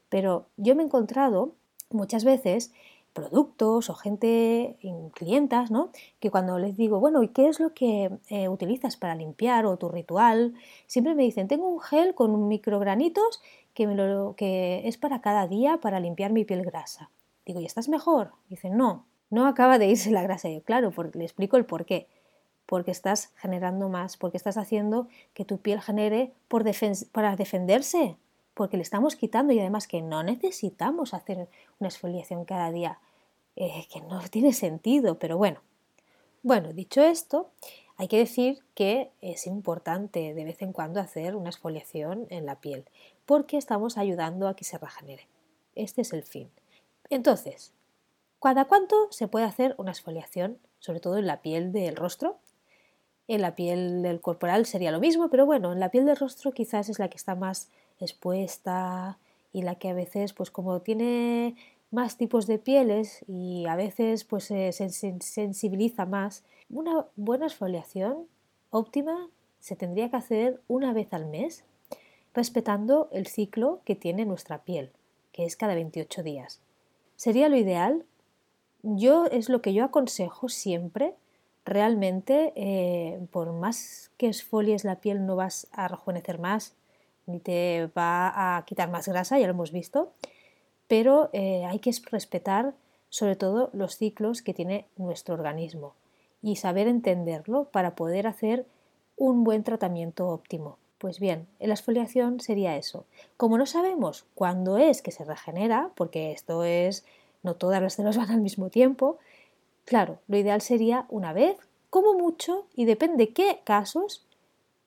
Pero 0.10 0.48
yo 0.58 0.76
me 0.76 0.84
he 0.84 0.86
encontrado 0.86 1.54
muchas 1.90 2.24
veces 2.24 2.74
productos 3.14 3.90
o 3.90 3.96
gente, 3.96 4.78
clientas, 5.16 5.72
¿no? 5.72 5.90
Que 6.20 6.30
cuando 6.30 6.60
les 6.60 6.78
digo, 6.78 7.00
bueno, 7.00 7.24
¿y 7.24 7.30
qué 7.30 7.48
es 7.48 7.60
lo 7.60 7.74
que 7.74 8.12
eh, 8.30 8.48
utilizas 8.48 8.96
para 8.96 9.16
limpiar 9.16 9.66
o 9.66 9.78
tu 9.78 9.90
ritual? 9.90 10.54
Siempre 10.86 11.16
me 11.16 11.24
dicen, 11.24 11.48
tengo 11.48 11.68
un 11.68 11.80
gel 11.80 12.14
con 12.14 12.48
microgranitos 12.48 13.42
que, 13.74 13.88
que 14.38 14.88
es 14.88 14.98
para 14.98 15.22
cada 15.22 15.48
día 15.48 15.78
para 15.78 16.00
limpiar 16.00 16.32
mi 16.32 16.46
piel 16.46 16.64
grasa. 16.64 17.10
Digo, 17.44 17.60
¿y 17.60 17.66
estás 17.66 17.90
mejor? 17.90 18.34
Dicen, 18.50 18.78
no, 18.78 19.06
no 19.32 19.48
acaba 19.48 19.80
de 19.80 19.88
irse 19.88 20.12
la 20.12 20.22
grasa. 20.22 20.50
Yo, 20.50 20.62
claro, 20.62 20.94
le 21.14 21.24
explico 21.24 21.58
el 21.58 21.66
por 21.66 21.86
qué. 21.86 22.08
Porque 22.68 22.92
estás 22.92 23.32
generando 23.36 23.90
más, 23.90 24.18
porque 24.18 24.38
estás 24.38 24.58
haciendo 24.58 25.08
que 25.34 25.46
tu 25.46 25.58
piel 25.58 25.82
genere 25.82 26.34
por 26.48 26.66
para 27.12 27.36
defenderse, 27.36 28.18
porque 28.58 28.76
le 28.76 28.84
estamos 28.84 29.16
quitando 29.16 29.54
y 29.54 29.60
además 29.60 29.88
que 29.88 30.02
no 30.02 30.24
necesitamos 30.24 31.14
hacer 31.14 31.48
una 31.80 31.90
exfoliación 31.90 32.44
cada 32.44 32.72
día 32.72 33.00
eh, 33.56 33.86
que 33.94 34.02
no 34.02 34.20
tiene 34.30 34.52
sentido, 34.52 35.20
pero 35.20 35.38
bueno. 35.38 35.62
Bueno, 36.42 36.74
dicho 36.74 37.02
esto, 37.02 37.52
hay 37.98 38.08
que 38.08 38.18
decir 38.18 38.64
que 38.74 39.12
es 39.22 39.48
importante 39.48 40.34
de 40.34 40.44
vez 40.44 40.62
en 40.62 40.74
cuando 40.74 41.00
hacer 41.00 41.36
una 41.36 41.50
exfoliación 41.50 42.26
en 42.30 42.46
la 42.46 42.60
piel, 42.60 42.86
porque 43.26 43.58
estamos 43.58 43.98
ayudando 43.98 44.48
a 44.48 44.56
que 44.56 44.64
se 44.64 44.78
regenere. 44.78 45.28
Este 45.76 46.02
es 46.02 46.12
el 46.12 46.24
fin. 46.24 46.50
Entonces, 47.10 47.74
¿cada 48.42 48.66
cuánto 48.66 49.12
se 49.12 49.28
puede 49.28 49.46
hacer 49.46 49.76
una 49.78 49.92
exfoliación, 49.92 50.58
sobre 50.80 51.00
todo 51.00 51.18
en 51.18 51.28
la 51.28 51.42
piel 51.42 51.72
del 51.72 51.96
rostro? 51.96 52.38
En 53.28 53.42
la 53.42 53.56
piel 53.56 54.02
del 54.02 54.20
corporal 54.20 54.66
sería 54.66 54.92
lo 54.92 55.00
mismo, 55.00 55.30
pero 55.30 55.46
bueno, 55.46 55.74
en 55.74 55.80
la 55.80 55.92
piel 55.92 56.06
del 56.06 56.18
rostro 56.18 56.54
quizás 56.54 56.90
es 56.90 56.98
la 56.98 57.10
que 57.10 57.18
está 57.18 57.36
más 57.36 57.70
expuesta 58.06 59.18
y 59.54 59.62
la 59.64 59.76
que 59.76 59.90
a 59.90 59.94
veces, 59.94 60.34
pues 60.34 60.52
como 60.52 60.82
tiene 60.82 61.56
más 61.92 62.18
tipos 62.18 62.48
de 62.48 62.60
pieles 62.60 63.24
y 63.28 63.66
a 63.68 63.76
veces 63.76 64.24
pues 64.24 64.46
se 64.46 64.72
sensibiliza 64.72 66.06
más. 66.06 66.44
Una 66.70 67.06
buena 67.16 67.46
exfoliación 67.46 68.28
óptima 68.70 69.30
se 69.60 69.76
tendría 69.76 70.10
que 70.10 70.18
hacer 70.18 70.62
una 70.68 70.94
vez 70.94 71.14
al 71.14 71.26
mes, 71.26 71.64
respetando 72.34 73.10
el 73.12 73.28
ciclo 73.28 73.82
que 73.86 73.96
tiene 73.96 74.26
nuestra 74.26 74.64
piel, 74.64 74.92
que 75.32 75.46
es 75.46 75.56
cada 75.56 75.76
28 75.76 76.24
días. 76.24 76.62
¿Sería 77.16 77.50
lo 77.50 77.58
ideal? 77.58 78.06
Yo 78.84 79.26
es 79.26 79.50
lo 79.50 79.62
que 79.62 79.74
yo 79.74 79.84
aconsejo 79.84 80.50
siempre. 80.50 81.16
Realmente, 81.66 82.54
eh, 82.56 83.20
por 83.32 83.52
más 83.54 84.12
que 84.18 84.28
exfolies 84.28 84.84
la 84.84 85.02
piel, 85.02 85.26
no 85.26 85.36
vas 85.36 85.68
a 85.72 85.88
rejuvenecer 85.88 86.40
más, 86.40 86.76
ni 87.28 87.40
te 87.40 87.90
va 87.98 88.58
a 88.58 88.66
quitar 88.66 88.90
más 88.90 89.08
grasa, 89.08 89.38
ya 89.38 89.46
lo 89.46 89.54
hemos 89.54 89.72
visto 89.72 90.14
pero 90.88 91.30
eh, 91.34 91.66
hay 91.66 91.80
que 91.80 91.92
respetar 92.12 92.74
sobre 93.10 93.36
todo 93.36 93.70
los 93.74 93.98
ciclos 93.98 94.42
que 94.42 94.54
tiene 94.54 94.88
nuestro 94.98 95.36
organismo 95.36 95.94
y 96.42 96.58
saber 96.58 96.88
entenderlo 96.88 97.66
para 97.66 97.96
poder 97.96 98.28
hacer 98.28 98.66
un 99.16 99.44
buen 99.44 99.64
tratamiento 99.64 100.28
óptimo. 100.28 100.78
Pues 100.98 101.20
bien, 101.20 101.48
en 101.60 101.70
la 101.70 101.76
exfoliación 101.76 102.40
sería 102.40 102.76
eso. 102.78 103.06
Como 103.36 103.58
no 103.58 103.66
sabemos 103.66 104.26
cuándo 104.34 104.78
es 104.78 105.02
que 105.02 105.12
se 105.12 105.26
regenera, 105.26 105.92
porque 105.96 106.32
esto 106.32 106.64
es, 106.64 107.06
no 107.44 107.56
todas 107.56 107.82
las 107.82 107.94
células 107.94 108.18
van 108.18 108.32
al 108.32 108.42
mismo 108.42 108.70
tiempo, 108.70 109.18
claro, 109.86 110.20
lo 110.28 110.38
ideal 110.38 110.62
sería 110.62 111.06
una 111.10 111.34
vez, 111.34 111.58
como 111.90 112.14
mucho, 112.14 112.68
y 112.76 112.86
depende 112.86 113.34
qué 113.34 113.62
casos, 113.64 114.26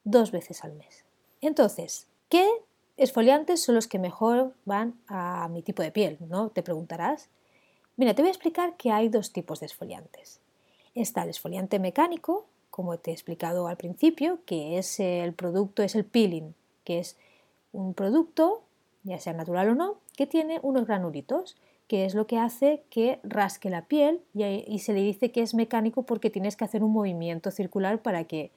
dos 0.04 0.30
veces 0.30 0.64
al 0.64 0.74
mes. 0.74 1.04
Entonces, 1.40 2.06
¿qué 2.30 2.48
Esfoliantes 3.00 3.62
son 3.62 3.76
los 3.76 3.88
que 3.88 3.98
mejor 3.98 4.52
van 4.66 4.94
a 5.08 5.48
mi 5.48 5.62
tipo 5.62 5.82
de 5.82 5.90
piel, 5.90 6.18
¿no? 6.28 6.50
Te 6.50 6.62
preguntarás. 6.62 7.30
Mira, 7.96 8.12
te 8.12 8.20
voy 8.20 8.28
a 8.28 8.32
explicar 8.32 8.76
que 8.76 8.90
hay 8.90 9.08
dos 9.08 9.32
tipos 9.32 9.60
de 9.60 9.66
esfoliantes. 9.66 10.38
Está 10.94 11.22
el 11.22 11.30
esfoliante 11.30 11.78
mecánico, 11.78 12.44
como 12.70 12.98
te 12.98 13.10
he 13.10 13.14
explicado 13.14 13.68
al 13.68 13.78
principio, 13.78 14.40
que 14.44 14.76
es 14.76 15.00
el 15.00 15.32
producto, 15.32 15.82
es 15.82 15.94
el 15.94 16.04
peeling, 16.04 16.52
que 16.84 16.98
es 16.98 17.16
un 17.72 17.94
producto, 17.94 18.64
ya 19.02 19.18
sea 19.18 19.32
natural 19.32 19.70
o 19.70 19.74
no, 19.74 19.96
que 20.14 20.26
tiene 20.26 20.60
unos 20.62 20.86
granulitos, 20.86 21.56
que 21.88 22.04
es 22.04 22.14
lo 22.14 22.26
que 22.26 22.36
hace 22.36 22.82
que 22.90 23.18
rasque 23.22 23.70
la 23.70 23.86
piel 23.86 24.20
y, 24.34 24.44
y 24.44 24.80
se 24.80 24.92
le 24.92 25.00
dice 25.00 25.32
que 25.32 25.40
es 25.40 25.54
mecánico 25.54 26.02
porque 26.02 26.28
tienes 26.28 26.54
que 26.54 26.66
hacer 26.66 26.84
un 26.84 26.92
movimiento 26.92 27.50
circular 27.50 28.02
para 28.02 28.24
que 28.24 28.50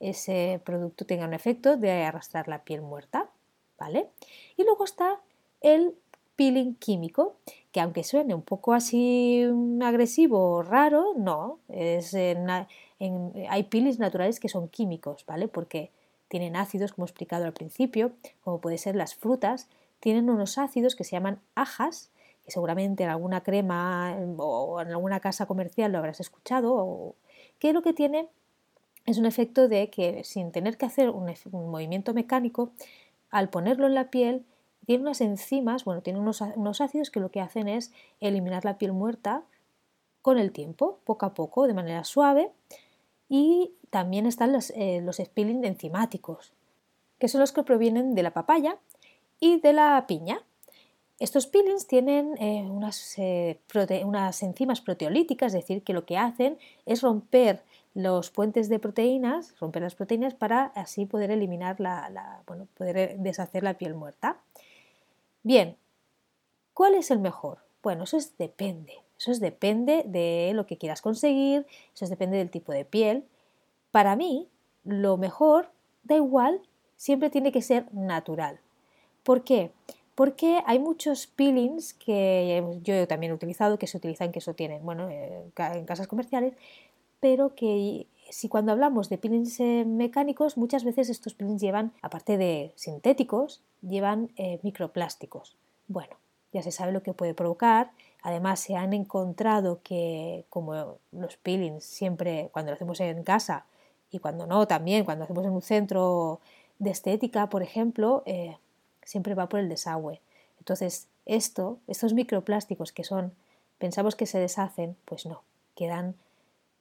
ese 0.00 0.60
producto 0.64 1.06
tenga 1.06 1.26
un 1.26 1.34
efecto 1.34 1.76
de 1.76 2.04
arrastrar 2.04 2.48
la 2.48 2.64
piel 2.64 2.82
muerta. 2.82 3.30
¿vale? 3.78 4.10
Y 4.56 4.64
luego 4.64 4.84
está 4.84 5.20
el 5.60 5.94
peeling 6.36 6.74
químico, 6.74 7.36
que 7.72 7.80
aunque 7.80 8.04
suene 8.04 8.34
un 8.34 8.42
poco 8.42 8.74
así 8.74 9.44
agresivo 9.82 10.56
o 10.56 10.62
raro, 10.62 11.14
no, 11.16 11.60
es 11.68 12.14
hay 12.14 13.62
peelings 13.64 13.98
naturales 13.98 14.40
que 14.40 14.48
son 14.48 14.68
químicos, 14.68 15.24
¿vale? 15.26 15.48
Porque 15.48 15.90
tienen 16.28 16.56
ácidos, 16.56 16.92
como 16.92 17.06
he 17.06 17.08
explicado 17.08 17.44
al 17.44 17.52
principio, 17.52 18.12
como 18.42 18.60
pueden 18.60 18.78
ser 18.78 18.94
las 18.94 19.14
frutas, 19.14 19.68
tienen 20.00 20.28
unos 20.30 20.58
ácidos 20.58 20.94
que 20.94 21.04
se 21.04 21.12
llaman 21.12 21.40
ajas, 21.54 22.10
que 22.44 22.50
seguramente 22.50 23.04
en 23.04 23.10
alguna 23.10 23.42
crema 23.42 24.16
o 24.36 24.80
en 24.80 24.88
alguna 24.88 25.20
casa 25.20 25.46
comercial 25.46 25.92
lo 25.92 25.98
habrás 25.98 26.20
escuchado, 26.20 27.14
que 27.58 27.72
lo 27.72 27.82
que 27.82 27.92
tiene 27.92 28.28
es 29.10 29.18
un 29.18 29.26
efecto 29.26 29.68
de 29.68 29.90
que 29.90 30.22
sin 30.24 30.52
tener 30.52 30.76
que 30.76 30.86
hacer 30.86 31.10
un 31.10 31.70
movimiento 31.70 32.12
mecánico, 32.12 32.72
al 33.30 33.48
ponerlo 33.48 33.86
en 33.86 33.94
la 33.94 34.10
piel, 34.10 34.44
tiene 34.86 35.02
unas 35.02 35.20
enzimas, 35.20 35.84
bueno, 35.84 36.02
tiene 36.02 36.18
unos, 36.18 36.40
ácidos 36.80 37.10
que 37.10 37.20
lo 37.20 37.30
que 37.30 37.40
hacen 37.40 37.68
es 37.68 37.92
eliminar 38.20 38.64
la 38.64 38.78
piel 38.78 38.92
muerta 38.92 39.42
con 40.22 40.38
el 40.38 40.52
tiempo, 40.52 40.98
poco 41.04 41.26
a 41.26 41.34
poco, 41.34 41.66
de 41.66 41.74
manera 41.74 42.04
suave. 42.04 42.50
Y 43.28 43.72
también 43.90 44.26
están 44.26 44.52
los, 44.52 44.70
eh, 44.70 45.00
los 45.02 45.20
enzimáticos, 45.20 46.52
que 47.18 47.28
son 47.28 47.40
los 47.40 47.52
que 47.52 47.62
provienen 47.62 48.14
de 48.14 48.22
la 48.22 48.32
papaya 48.32 48.78
y 49.40 49.60
de 49.60 49.72
la 49.74 50.06
piña. 50.06 50.42
Estos 51.18 51.46
peelings 51.46 51.86
tienen 51.86 52.36
eh, 52.38 52.62
unas, 52.62 53.18
eh, 53.18 53.60
unas, 54.04 54.42
enzimas 54.42 54.80
proteolíticas, 54.80 55.52
es 55.52 55.60
decir, 55.60 55.82
que 55.82 55.92
lo 55.92 56.06
que 56.06 56.16
hacen 56.16 56.58
es 56.86 57.02
romper 57.02 57.62
los 57.98 58.30
puentes 58.30 58.68
de 58.68 58.78
proteínas, 58.78 59.58
romper 59.58 59.82
las 59.82 59.96
proteínas 59.96 60.32
para 60.32 60.66
así 60.76 61.04
poder 61.04 61.32
eliminar 61.32 61.80
la, 61.80 62.42
bueno, 62.46 62.68
poder 62.76 63.18
deshacer 63.18 63.64
la 63.64 63.74
piel 63.74 63.96
muerta. 63.96 64.38
Bien, 65.42 65.76
¿cuál 66.74 66.94
es 66.94 67.10
el 67.10 67.18
mejor? 67.18 67.58
Bueno, 67.82 68.04
eso 68.04 68.16
es 68.16 68.38
depende. 68.38 68.92
Eso 69.18 69.32
es 69.32 69.40
depende 69.40 70.04
de 70.06 70.52
lo 70.54 70.64
que 70.64 70.78
quieras 70.78 71.02
conseguir, 71.02 71.66
eso 71.92 72.04
es 72.04 72.10
depende 72.10 72.36
del 72.36 72.50
tipo 72.50 72.70
de 72.70 72.84
piel. 72.84 73.24
Para 73.90 74.14
mí, 74.14 74.48
lo 74.84 75.16
mejor, 75.16 75.72
da 76.04 76.14
igual, 76.14 76.62
siempre 76.94 77.30
tiene 77.30 77.50
que 77.50 77.62
ser 77.62 77.92
natural. 77.92 78.60
¿Por 79.24 79.42
qué? 79.42 79.72
Porque 80.14 80.62
hay 80.66 80.78
muchos 80.78 81.26
peelings 81.26 81.94
que 81.94 82.62
yo 82.84 83.08
también 83.08 83.32
he 83.32 83.34
utilizado, 83.34 83.76
que 83.76 83.88
se 83.88 83.96
utilizan, 83.96 84.30
que 84.30 84.38
eso 84.38 84.54
tienen, 84.54 84.84
bueno, 84.84 85.08
en 85.10 85.84
casas 85.84 86.06
comerciales, 86.06 86.54
pero 87.20 87.54
que 87.54 88.06
si 88.30 88.48
cuando 88.48 88.72
hablamos 88.72 89.08
de 89.08 89.18
peelings 89.18 89.60
eh, 89.60 89.84
mecánicos, 89.86 90.56
muchas 90.56 90.84
veces 90.84 91.08
estos 91.08 91.34
peelings 91.34 91.60
llevan, 91.60 91.92
aparte 92.02 92.36
de 92.36 92.72
sintéticos, 92.76 93.62
llevan 93.82 94.30
eh, 94.36 94.60
microplásticos. 94.62 95.56
Bueno, 95.86 96.16
ya 96.52 96.62
se 96.62 96.72
sabe 96.72 96.92
lo 96.92 97.02
que 97.02 97.14
puede 97.14 97.34
provocar. 97.34 97.90
Además, 98.22 98.60
se 98.60 98.76
han 98.76 98.92
encontrado 98.92 99.80
que, 99.82 100.44
como 100.50 100.98
los 101.12 101.36
peelings 101.36 101.84
siempre, 101.84 102.50
cuando 102.52 102.70
lo 102.70 102.74
hacemos 102.74 103.00
en 103.00 103.22
casa 103.22 103.66
y 104.10 104.18
cuando 104.18 104.46
no, 104.46 104.66
también 104.66 105.04
cuando 105.04 105.20
lo 105.20 105.24
hacemos 105.24 105.44
en 105.44 105.52
un 105.52 105.62
centro 105.62 106.40
de 106.78 106.90
estética, 106.90 107.48
por 107.48 107.62
ejemplo, 107.62 108.22
eh, 108.26 108.56
siempre 109.02 109.34
va 109.34 109.48
por 109.48 109.60
el 109.60 109.68
desagüe. 109.68 110.20
Entonces, 110.58 111.08
esto, 111.26 111.78
estos 111.86 112.14
microplásticos 112.14 112.92
que 112.92 113.04
son, 113.04 113.32
pensamos 113.78 114.16
que 114.16 114.26
se 114.26 114.38
deshacen, 114.38 114.96
pues 115.04 115.26
no, 115.26 115.42
quedan 115.74 116.14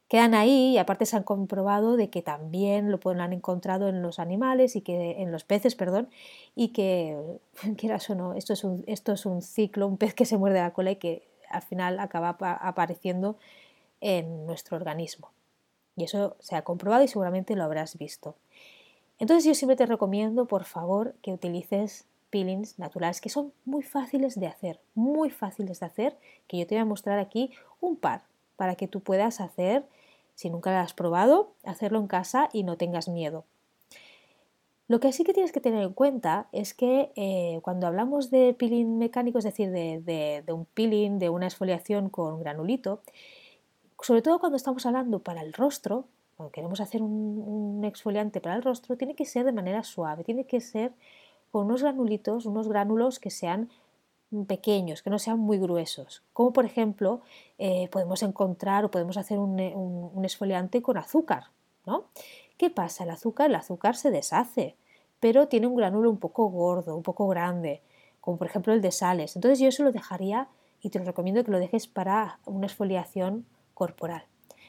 quedan 0.08 0.34
ahí 0.34 0.74
y 0.74 0.78
aparte 0.78 1.06
se 1.06 1.18
han 1.18 1.24
comprobado 1.24 1.98
de 1.98 2.10
que 2.10 2.22
también 2.22 2.92
lo, 2.92 3.00
han 3.06 3.34
encontrado 3.34 3.90
en 3.90 4.02
los 4.02 4.20
animales 4.20 4.76
y 4.76 4.82
que 4.82 5.22
en 5.22 5.32
los 5.32 5.44
peces, 5.44 5.76
perdón, 5.76 6.10
y 6.56 6.70
que 6.70 7.18
quieras 7.78 8.10
o 8.10 8.16
no, 8.16 8.34
esto 8.34 8.54
es 8.54 8.64
un, 8.64 8.84
esto 8.88 9.12
es 9.14 9.26
un 9.26 9.42
ciclo, 9.42 9.88
un 9.88 9.98
pez 9.98 10.14
que 10.14 10.26
se 10.26 10.38
muerde 10.38 10.60
la 10.60 10.74
cola 10.74 10.92
y 10.92 10.96
que 10.96 11.28
al 11.50 11.62
final 11.62 12.00
acaba 12.00 12.38
apareciendo 12.40 13.38
en 14.02 14.46
nuestro 14.46 14.78
organismo. 14.78 15.32
Y 15.96 16.04
eso 16.04 16.36
se 16.40 16.56
ha 16.56 16.64
comprobado 16.64 17.04
y 17.04 17.08
seguramente 17.08 17.56
lo 17.56 17.64
habrás 17.64 17.98
visto. 17.98 18.36
Entonces 19.20 19.46
yo 19.46 19.56
siempre 19.56 19.76
te 19.76 19.86
recomiendo, 19.86 20.46
por 20.46 20.64
favor, 20.64 21.16
que 21.22 21.34
utilices 21.34 22.06
peelings 22.30 22.78
naturales 22.78 23.22
que 23.22 23.30
son 23.30 23.54
muy 23.66 23.82
fáciles 23.82 24.40
de 24.40 24.48
hacer, 24.48 24.80
muy 24.94 25.30
fáciles 25.30 25.80
de 25.80 25.86
hacer, 25.86 26.18
que 26.48 26.60
yo 26.60 26.68
te 26.68 26.76
voy 26.76 26.82
a 26.82 26.86
mostrar 26.86 27.18
aquí 27.18 27.52
un 27.80 27.96
par 27.96 28.24
para 28.58 28.76
que 28.76 28.88
tú 28.88 29.00
puedas 29.00 29.40
hacer 29.40 29.86
si 30.38 30.52
nunca 30.52 30.72
lo 30.72 30.78
has 30.78 30.94
probado, 30.94 31.56
hacerlo 31.64 31.98
en 31.98 32.06
casa 32.06 32.48
y 32.54 32.62
no 32.62 32.78
tengas 32.78 33.08
miedo. 33.08 33.44
Lo 34.88 35.00
que 35.00 35.12
sí 35.12 35.24
que 35.24 35.34
tienes 35.34 35.52
que 35.52 35.60
tener 35.60 35.82
en 35.82 35.94
cuenta 35.94 36.48
es 36.52 36.76
que 36.76 37.12
eh, 37.16 37.60
cuando 37.64 37.88
hablamos 37.88 38.30
de 38.30 38.54
peeling 38.54 39.00
mecánico, 39.00 39.40
es 39.40 39.46
decir, 39.46 39.72
de, 39.72 40.44
un 40.48 40.66
peeling, 40.66 41.18
de 41.18 41.30
una 41.30 41.48
exfoliación 41.48 42.10
con 42.10 42.40
granulito, 42.40 43.02
sobre 44.00 44.22
todo 44.22 44.38
cuando 44.40 44.58
estamos 44.58 44.86
hablando 44.86 45.18
para 45.18 45.42
el 45.42 45.54
rostro, 45.54 46.06
cuando 46.36 46.52
queremos 46.52 46.82
hacer 46.82 47.02
un, 47.02 47.44
un, 47.80 47.84
exfoliante 47.84 48.40
para 48.40 48.56
el 48.56 48.62
rostro, 48.62 48.96
tiene 48.96 49.16
que 49.16 49.26
ser 49.26 49.44
de 49.44 49.54
manera 49.54 49.84
suave, 49.84 50.24
tiene 50.24 50.46
que 50.46 50.62
ser 50.62 50.94
con 51.52 51.66
unos 51.66 51.82
granulitos, 51.82 52.46
unos 52.46 52.68
gránulos 52.68 53.20
que 53.20 53.32
sean 53.32 53.70
pequeños, 54.48 55.02
que 55.02 55.10
no 55.10 55.20
sean 55.20 55.40
muy 55.40 55.58
gruesos. 55.58 56.24
Como 56.34 56.54
por 56.54 56.66
ejemplo, 56.66 57.22
eh, 57.58 57.88
podemos 57.90 58.24
encontrar 58.24 58.86
o 58.86 58.92
podemos 58.92 59.18
hacer 59.18 59.40
un, 59.40 59.60
un, 59.60 60.26
esfoliante 60.26 60.82
con 60.82 60.98
azúcar. 60.98 61.46
¿no? 61.86 62.06
¿Qué 62.58 62.70
pasa? 62.70 63.04
El 63.04 63.12
azúcar, 63.12 63.50
el 63.50 63.56
azúcar 63.56 63.96
se 63.96 64.12
deshace, 64.12 64.76
pero 65.20 65.48
tiene 65.48 65.68
un 65.68 65.76
granulo 65.76 66.10
un 66.10 66.18
poco 66.18 66.50
gordo, 66.50 66.96
un 66.96 67.04
poco 67.04 67.28
grande, 67.28 67.82
como 68.20 68.38
por 68.38 68.48
ejemplo 68.48 68.74
el 68.74 68.82
de 68.82 68.92
sales. 68.92 69.36
Entonces 69.36 69.60
yo 69.60 69.70
eso 69.70 69.84
lo 69.84 69.92
dejaría 69.92 70.50
y 70.82 70.90
te 70.90 71.00
lo 71.00 71.06
recomiendo 71.06 71.44
que 71.44 71.52
lo 71.52 71.60
dejes 71.60 71.88
para 71.88 72.40
una 72.46 72.68
exfoliación 72.68 73.46
corporal. 73.74 74.26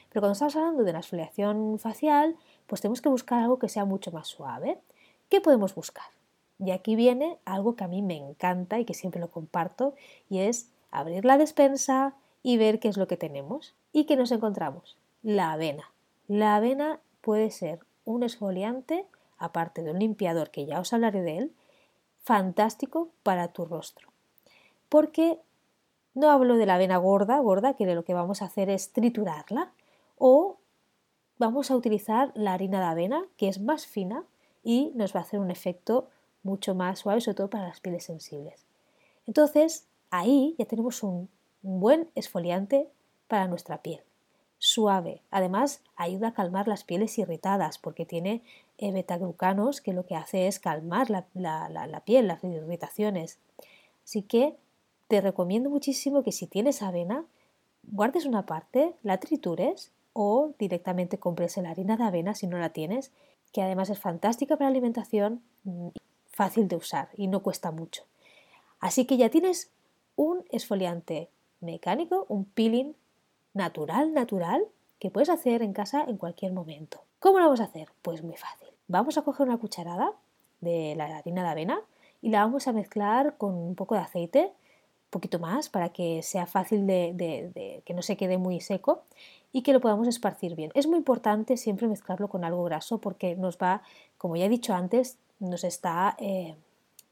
Pero 0.09 0.21
cuando 0.21 0.33
estamos 0.33 0.55
hablando 0.55 0.83
de 0.83 0.89
una 0.89 0.99
exfoliación 0.99 1.77
facial, 1.77 2.35
pues 2.65 2.81
tenemos 2.81 3.01
que 3.01 3.09
buscar 3.09 3.39
algo 3.39 3.59
que 3.59 3.69
sea 3.69 3.85
mucho 3.85 4.11
más 4.11 4.27
suave. 4.27 4.79
¿Qué 5.29 5.41
podemos 5.41 5.75
buscar? 5.75 6.18
Y 6.59 6.71
aquí 6.71 6.95
viene 6.95 7.39
algo 7.45 7.75
que 7.75 7.85
a 7.85 7.87
mí 7.87 8.01
me 8.01 8.17
encanta 8.17 8.79
y 8.79 8.85
que 8.85 8.93
siempre 8.93 9.21
lo 9.21 9.31
comparto, 9.31 9.95
y 10.29 10.39
es 10.39 10.69
abrir 10.91 11.25
la 11.25 11.37
despensa 11.37 12.15
y 12.43 12.57
ver 12.57 12.79
qué 12.79 12.89
es 12.89 12.97
lo 12.97 13.07
que 13.07 13.17
tenemos. 13.17 13.75
¿Y 13.93 14.05
qué 14.05 14.15
nos 14.15 14.31
encontramos? 14.31 14.97
La 15.23 15.53
avena. 15.53 15.91
La 16.27 16.55
avena 16.55 16.99
puede 17.21 17.49
ser 17.49 17.79
un 18.05 18.23
esfoliante, 18.23 19.05
aparte 19.37 19.83
de 19.83 19.91
un 19.91 19.99
limpiador, 19.99 20.51
que 20.51 20.65
ya 20.65 20.79
os 20.79 20.93
hablaré 20.93 21.21
de 21.21 21.37
él, 21.37 21.55
fantástico 22.23 23.09
para 23.23 23.47
tu 23.49 23.65
rostro. 23.65 24.09
Porque 24.89 25.39
no 26.13 26.29
hablo 26.29 26.57
de 26.57 26.65
la 26.65 26.75
avena 26.75 26.97
gorda, 26.97 27.39
gorda, 27.39 27.73
que 27.75 27.85
lo 27.85 28.03
que 28.03 28.13
vamos 28.13 28.41
a 28.41 28.45
hacer 28.45 28.69
es 28.69 28.91
triturarla, 28.91 29.71
o 30.17 30.57
vamos 31.37 31.71
a 31.71 31.75
utilizar 31.75 32.31
la 32.35 32.53
harina 32.53 32.79
de 32.79 32.85
avena, 32.85 33.25
que 33.37 33.47
es 33.47 33.61
más 33.61 33.87
fina 33.87 34.25
y 34.63 34.91
nos 34.95 35.15
va 35.15 35.21
a 35.21 35.23
hacer 35.23 35.39
un 35.39 35.51
efecto 35.51 36.09
mucho 36.49 36.75
más 36.75 36.99
suave, 36.99 37.21
sobre 37.21 37.35
todo 37.35 37.49
para 37.49 37.67
las 37.67 37.79
pieles 37.79 38.03
sensibles. 38.03 38.65
Entonces, 39.27 39.85
ahí 40.09 40.55
ya 40.57 40.65
tenemos 40.65 41.03
un 41.03 41.29
buen 41.61 42.09
esfoliante 42.15 42.89
para 43.27 43.47
nuestra 43.47 43.81
piel. 43.81 44.01
Suave. 44.57 45.21
Además, 45.31 45.81
ayuda 45.95 46.29
a 46.29 46.33
calmar 46.33 46.67
las 46.67 46.83
pieles 46.83 47.17
irritadas 47.17 47.77
porque 47.77 48.05
tiene 48.05 48.41
eh, 48.77 48.91
betaglucanos 48.91 49.79
que 49.79 49.93
lo 49.93 50.05
que 50.05 50.15
hace 50.15 50.47
es 50.47 50.59
calmar 50.59 51.09
la, 51.09 51.25
la 51.33 51.99
piel, 52.01 52.27
las 52.27 52.43
irritaciones. 52.43 53.39
Así 54.03 54.21
que 54.23 54.57
te 55.07 55.21
recomiendo 55.21 55.69
muchísimo 55.69 56.23
que 56.23 56.31
si 56.31 56.45
tienes 56.45 56.81
avena, 56.81 57.25
guardes 57.83 58.25
una 58.25 58.45
parte, 58.45 58.93
la 59.01 59.19
tritures 59.19 59.91
o 60.13 60.53
directamente 60.59 61.19
compres 61.19 61.57
la 61.57 61.69
harina 61.69 61.95
de 61.95 62.03
avena 62.03 62.35
si 62.35 62.47
no 62.47 62.57
la 62.57 62.69
tienes, 62.69 63.11
que 63.53 63.61
además 63.61 63.89
es 63.89 63.99
fantástica 63.99 64.57
para 64.57 64.69
la 64.69 64.71
alimentación 64.71 65.41
fácil 66.39 66.69
de 66.69 66.77
usar 66.77 67.09
y 67.17 67.27
no 67.27 67.41
cuesta 67.41 67.69
mucho. 67.69 68.05
Así 68.79 69.03
que 69.03 69.17
ya 69.17 69.29
tienes 69.29 69.71
un 70.15 70.45
esfoliante 70.51 71.29
mecánico, 71.59 72.25
un 72.29 72.45
peeling 72.45 72.93
natural, 73.53 74.13
natural, 74.13 74.65
que 74.99 75.11
puedes 75.11 75.27
hacer 75.27 75.61
en 75.61 75.73
casa 75.73 76.05
en 76.07 76.15
cualquier 76.15 76.53
momento. 76.53 77.01
¿Cómo 77.19 77.39
lo 77.39 77.45
vamos 77.45 77.59
a 77.59 77.65
hacer? 77.65 77.89
Pues 78.01 78.23
muy 78.23 78.37
fácil. 78.37 78.69
Vamos 78.87 79.17
a 79.17 79.23
coger 79.23 79.47
una 79.47 79.57
cucharada 79.57 80.13
de 80.61 80.95
la 80.95 81.17
harina 81.17 81.43
de 81.43 81.49
avena 81.49 81.81
y 82.21 82.29
la 82.29 82.45
vamos 82.45 82.69
a 82.69 82.71
mezclar 82.71 83.35
con 83.35 83.53
un 83.53 83.75
poco 83.75 83.95
de 83.95 84.01
aceite, 84.01 84.45
un 84.45 85.09
poquito 85.09 85.39
más, 85.39 85.67
para 85.67 85.89
que 85.89 86.23
sea 86.23 86.45
fácil 86.45 86.87
de, 86.87 87.11
de, 87.13 87.81
que 87.83 87.93
no 87.93 88.01
se 88.01 88.15
quede 88.15 88.37
muy 88.37 88.61
seco 88.61 89.03
y 89.51 89.61
que 89.61 89.73
lo 89.73 89.81
podamos 89.81 90.07
esparcir 90.07 90.55
bien. 90.55 90.71
Es 90.73 90.87
muy 90.87 90.99
importante 90.99 91.57
siempre 91.57 91.89
mezclarlo 91.89 92.29
con 92.29 92.45
algo 92.45 92.63
graso 92.63 92.99
porque 92.99 93.35
nos 93.35 93.57
va, 93.57 93.81
como 94.17 94.37
ya 94.37 94.45
he 94.45 94.49
dicho 94.49 94.73
antes, 94.73 95.17
nos 95.39 95.63
está, 95.63 96.15
eh, 96.19 96.55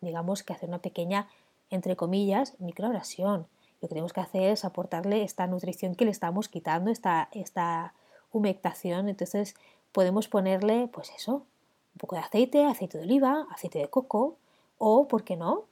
digamos, 0.01 0.43
que 0.43 0.53
hacer 0.53 0.69
una 0.69 0.79
pequeña, 0.79 1.27
entre 1.69 1.95
comillas, 1.95 2.59
microabrasión. 2.59 3.47
Lo 3.81 3.87
que 3.87 3.89
tenemos 3.89 4.13
que 4.13 4.21
hacer 4.21 4.43
es 4.51 4.65
aportarle 4.65 5.23
esta 5.23 5.47
nutrición 5.47 5.95
que 5.95 6.05
le 6.05 6.11
estamos 6.11 6.49
quitando, 6.49 6.91
esta, 6.91 7.29
esta 7.31 7.93
humectación. 8.31 9.09
Entonces 9.09 9.55
podemos 9.91 10.27
ponerle, 10.27 10.87
pues 10.87 11.11
eso, 11.15 11.45
un 11.93 11.99
poco 11.99 12.15
de 12.15 12.21
aceite, 12.21 12.65
aceite 12.65 12.97
de 12.97 13.03
oliva, 13.03 13.47
aceite 13.51 13.79
de 13.79 13.89
coco 13.89 14.37
o, 14.77 15.07
¿por 15.07 15.23
qué 15.23 15.35
no?, 15.35 15.65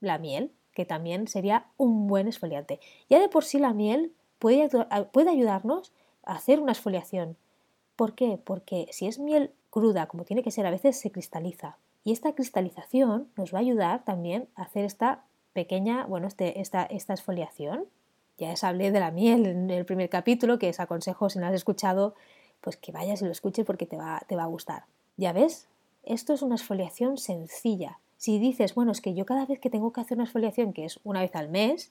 la 0.00 0.18
miel, 0.18 0.52
que 0.72 0.84
también 0.84 1.26
sería 1.26 1.66
un 1.76 2.06
buen 2.06 2.28
esfoliante. 2.28 2.80
Ya 3.10 3.18
de 3.18 3.28
por 3.28 3.44
sí 3.44 3.58
la 3.58 3.72
miel 3.72 4.14
puede, 4.38 4.68
puede 5.12 5.30
ayudarnos 5.30 5.92
a 6.22 6.34
hacer 6.34 6.60
una 6.60 6.72
esfoliación. 6.72 7.36
¿Por 7.96 8.14
qué? 8.14 8.38
Porque 8.42 8.88
si 8.92 9.08
es 9.08 9.18
miel 9.18 9.52
cruda, 9.70 10.06
como 10.06 10.24
tiene 10.24 10.42
que 10.42 10.52
ser, 10.52 10.66
a 10.66 10.70
veces 10.70 10.98
se 10.98 11.10
cristaliza. 11.10 11.78
Y 12.04 12.12
esta 12.12 12.34
cristalización 12.34 13.28
nos 13.36 13.52
va 13.52 13.58
a 13.58 13.62
ayudar 13.62 14.04
también 14.04 14.48
a 14.54 14.62
hacer 14.62 14.84
esta 14.84 15.24
pequeña, 15.52 16.06
bueno, 16.06 16.26
este, 16.26 16.60
esta, 16.60 16.84
esta 16.84 17.12
exfoliación. 17.12 17.84
Ya 18.38 18.52
os 18.52 18.64
hablé 18.64 18.92
de 18.92 19.00
la 19.00 19.10
miel 19.10 19.46
en 19.46 19.70
el 19.70 19.84
primer 19.84 20.08
capítulo, 20.08 20.58
que 20.58 20.70
os 20.70 20.80
aconsejo, 20.80 21.28
si 21.28 21.38
no 21.38 21.46
has 21.46 21.54
escuchado, 21.54 22.14
pues 22.60 22.76
que 22.76 22.92
vayas 22.92 23.20
y 23.22 23.24
lo 23.24 23.32
escuches 23.32 23.66
porque 23.66 23.86
te 23.86 23.96
va, 23.96 24.22
te 24.28 24.36
va 24.36 24.44
a 24.44 24.46
gustar. 24.46 24.84
¿Ya 25.16 25.32
ves? 25.32 25.66
Esto 26.04 26.32
es 26.32 26.42
una 26.42 26.54
exfoliación 26.54 27.18
sencilla. 27.18 27.98
Si 28.16 28.38
dices, 28.38 28.74
bueno, 28.74 28.92
es 28.92 29.00
que 29.00 29.14
yo 29.14 29.26
cada 29.26 29.46
vez 29.46 29.60
que 29.60 29.70
tengo 29.70 29.92
que 29.92 30.00
hacer 30.00 30.16
una 30.16 30.24
exfoliación, 30.24 30.72
que 30.72 30.84
es 30.84 31.00
una 31.04 31.20
vez 31.20 31.34
al 31.34 31.48
mes, 31.48 31.90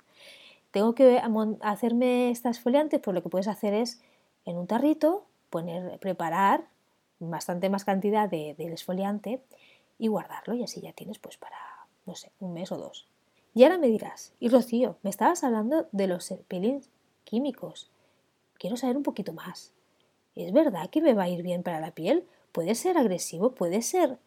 tengo 0.71 0.95
que 0.95 1.21
hacerme 1.61 2.29
esta 2.29 2.49
exfoliante, 2.49 2.99
pues 2.99 3.13
lo 3.15 3.23
que 3.23 3.29
puedes 3.29 3.47
hacer 3.47 3.73
es 3.73 4.01
en 4.45 4.57
un 4.57 4.67
tarrito 4.67 5.25
poner, 5.49 5.99
preparar 5.99 6.65
bastante 7.19 7.69
más 7.69 7.85
cantidad 7.85 8.29
de, 8.29 8.55
del 8.57 8.73
esfoliante 8.73 9.41
y 9.99 10.07
guardarlo 10.07 10.53
y 10.53 10.63
así 10.63 10.81
ya 10.81 10.93
tienes 10.93 11.19
pues 11.19 11.37
para, 11.37 11.57
no 12.05 12.15
sé, 12.15 12.31
un 12.39 12.53
mes 12.53 12.71
o 12.71 12.77
dos. 12.77 13.07
Y 13.53 13.63
ahora 13.63 13.77
me 13.77 13.87
dirás, 13.87 14.33
y 14.39 14.49
Rocío, 14.49 14.97
me 15.01 15.09
estabas 15.09 15.43
hablando 15.43 15.87
de 15.91 16.07
los 16.07 16.31
peelings 16.47 16.89
químicos. 17.23 17.89
Quiero 18.59 18.77
saber 18.77 18.97
un 18.97 19.03
poquito 19.03 19.33
más. 19.33 19.73
¿Es 20.35 20.51
verdad 20.53 20.89
que 20.89 21.01
me 21.01 21.15
va 21.15 21.23
a 21.23 21.29
ir 21.29 21.41
bien 21.41 21.63
para 21.63 21.79
la 21.79 21.91
piel? 21.91 22.27
¿Puede 22.51 22.75
ser 22.75 22.97
agresivo? 22.97 23.51
¿Puede 23.55 23.81
ser...? 23.81 24.19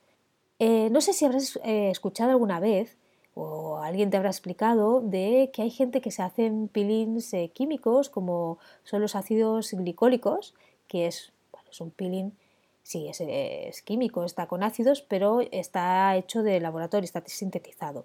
Eh, 0.58 0.90
no 0.90 1.00
sé 1.00 1.14
si 1.14 1.24
habrás 1.24 1.58
eh, 1.64 1.90
escuchado 1.90 2.32
alguna 2.32 2.60
vez 2.60 2.98
o 3.34 3.78
alguien 3.78 4.10
te 4.10 4.18
habrá 4.18 4.28
explicado 4.28 5.00
de 5.00 5.50
que 5.54 5.62
hay 5.62 5.70
gente 5.70 6.02
que 6.02 6.10
se 6.10 6.22
hacen 6.22 6.68
peelings 6.68 7.32
eh, 7.32 7.50
químicos 7.54 8.10
como 8.10 8.58
son 8.84 9.00
los 9.00 9.16
ácidos 9.16 9.72
glicólicos, 9.72 10.54
que 10.86 11.06
es, 11.06 11.32
bueno, 11.50 11.70
es 11.70 11.80
un 11.80 11.90
peeling 11.90 12.32
Sí, 12.90 13.08
es, 13.08 13.82
químico, 13.82 14.24
está 14.24 14.48
con 14.48 14.64
ácidos, 14.64 15.00
pero 15.00 15.42
está 15.52 16.16
hecho 16.16 16.42
de 16.42 16.58
laboratorio, 16.58 17.04
está 17.04 17.22
sintetizado. 17.24 18.04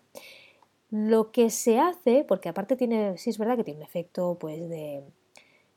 Lo 0.92 1.32
que 1.32 1.50
se 1.50 1.80
hace, 1.80 2.24
porque 2.24 2.50
aparte 2.50 2.76
tiene, 2.76 3.18
sí 3.18 3.32
es 3.32 3.40
verdad 3.40 3.58
que 3.58 3.64
tiene 3.64 3.80
un 3.80 3.84
efecto 3.84 4.38
pues 4.40 4.70
de, 4.70 5.02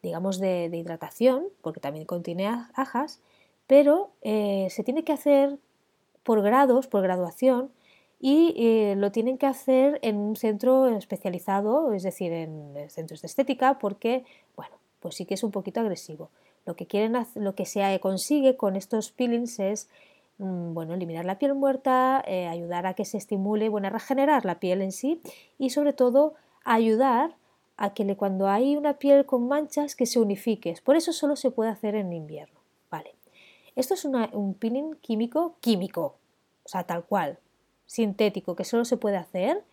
digamos, 0.03 0.38
de, 0.38 0.68
hidratación, 0.75 1.47
porque 1.62 1.81
también 1.81 2.05
contiene 2.05 2.49
ajas, 2.75 3.23
pero 3.66 4.11
eh, 4.21 4.66
se 4.68 4.85
tiene 4.85 5.05
que 5.05 5.14
hacer 5.14 5.57
por 6.23 6.42
grados, 6.42 6.87
por 6.87 7.03
graduación, 7.03 7.71
y 8.21 8.53
eh, 8.59 8.94
lo 8.94 9.11
tienen 9.11 9.38
que 9.38 9.47
hacer 9.47 10.01
en 10.03 10.18
un 10.18 10.37
centro 10.37 10.87
especializado, 10.88 11.94
es 11.94 12.03
decir, 12.03 12.31
en 12.31 12.75
centros 12.90 13.23
de 13.23 13.27
estética, 13.29 13.79
porque, 13.79 14.27
bueno, 14.55 14.77
pues 15.01 15.14
sí 15.14 15.25
que 15.25 15.33
es 15.33 15.42
un 15.44 15.51
poquito 15.51 15.81
agresivo. 15.81 16.29
Lo 16.68 16.76
que, 16.76 16.87
quieren, 16.87 17.14
lo 17.35 17.54
que 17.54 17.64
se 17.64 17.98
consigue 17.98 18.59
con 18.59 18.76
estos 18.76 19.11
peelings 19.11 19.59
es 19.59 19.88
mm, 20.37 20.74
bueno, 20.74 20.92
eliminar 20.92 21.24
la 21.24 21.38
piel 21.38 21.54
muerta, 21.54 22.22
eh, 22.26 22.46
ayudar 22.46 22.87
a 22.87 22.92
que 22.92 23.07
se 23.07 23.16
estimule, 23.16 23.70
bueno, 23.70 23.87
a 23.87 23.90
regenerar 23.90 24.44
la 24.44 24.61
piel 24.61 24.83
en 24.83 24.92
sí 24.92 25.22
y 25.59 25.70
sobre 25.70 25.94
todo 25.94 26.35
ayudar 26.64 27.37
a 27.78 27.94
que 27.94 28.14
cuando 28.18 28.48
hay 28.48 28.76
una 28.76 28.98
piel 28.98 29.24
con 29.24 29.48
manchas 29.48 29.96
que 29.96 30.04
se 30.04 30.20
unifique. 30.20 30.74
Por 30.85 30.94
eso 30.96 31.14
solo 31.14 31.37
se 31.37 31.50
puede 31.50 31.70
hacer 31.70 31.94
en 31.94 32.12
invierno. 32.12 32.61
Vale. 32.90 33.14
Esto 33.74 33.94
es 33.94 34.04
un 34.04 34.52
peeling 34.52 34.96
químico 34.96 35.54
químico, 35.61 36.16
o 36.64 36.68
sea, 36.68 36.85
tal 36.85 37.02
cual, 37.04 37.38
sintético, 37.87 38.54
que 38.57 38.64
solo 38.64 38.85
se 38.85 38.98
puede 38.98 39.16
hacer 39.16 39.64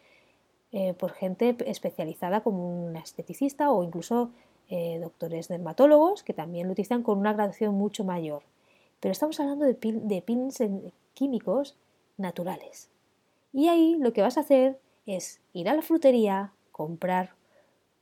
eh, 0.72 0.94
por 0.94 1.12
gente 1.12 1.58
especializada 1.66 2.40
como 2.40 2.86
un 2.86 2.96
esteticista 2.96 3.70
o 3.70 3.84
incluso 3.84 4.32
eh, 4.70 5.00
doctores 5.00 5.48
dermatólogos 5.48 6.24
que 6.24 6.34
también 6.34 6.68
lo 6.68 6.74
utilizan 6.74 7.04
con 7.04 7.20
una 7.20 7.34
graduación 7.34 7.76
mucho 7.76 8.04
mayor. 8.04 8.44
Pero 9.00 9.12
estamos 9.12 9.40
hablando 9.40 9.66
de, 9.66 10.22
pins 10.22 10.64
químicos 11.14 11.76
naturales. 12.18 12.90
Y 13.54 13.68
ahí 13.68 13.96
lo 14.00 14.14
que 14.14 14.22
vas 14.22 14.38
a 14.38 14.42
hacer 14.42 14.80
es 15.06 15.40
ir 15.54 15.70
a 15.70 15.74
la 15.74 15.82
frutería, 15.82 16.52
comprar, 16.72 17.36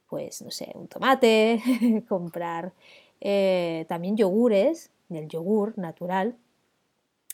pues 0.09 0.41
no 0.41 0.51
sé, 0.51 0.71
un 0.75 0.87
tomate, 0.87 1.61
comprar 2.07 2.73
eh, 3.19 3.85
también 3.87 4.17
yogures, 4.17 4.91
del 5.09 5.27
yogur 5.27 5.77
natural, 5.77 6.37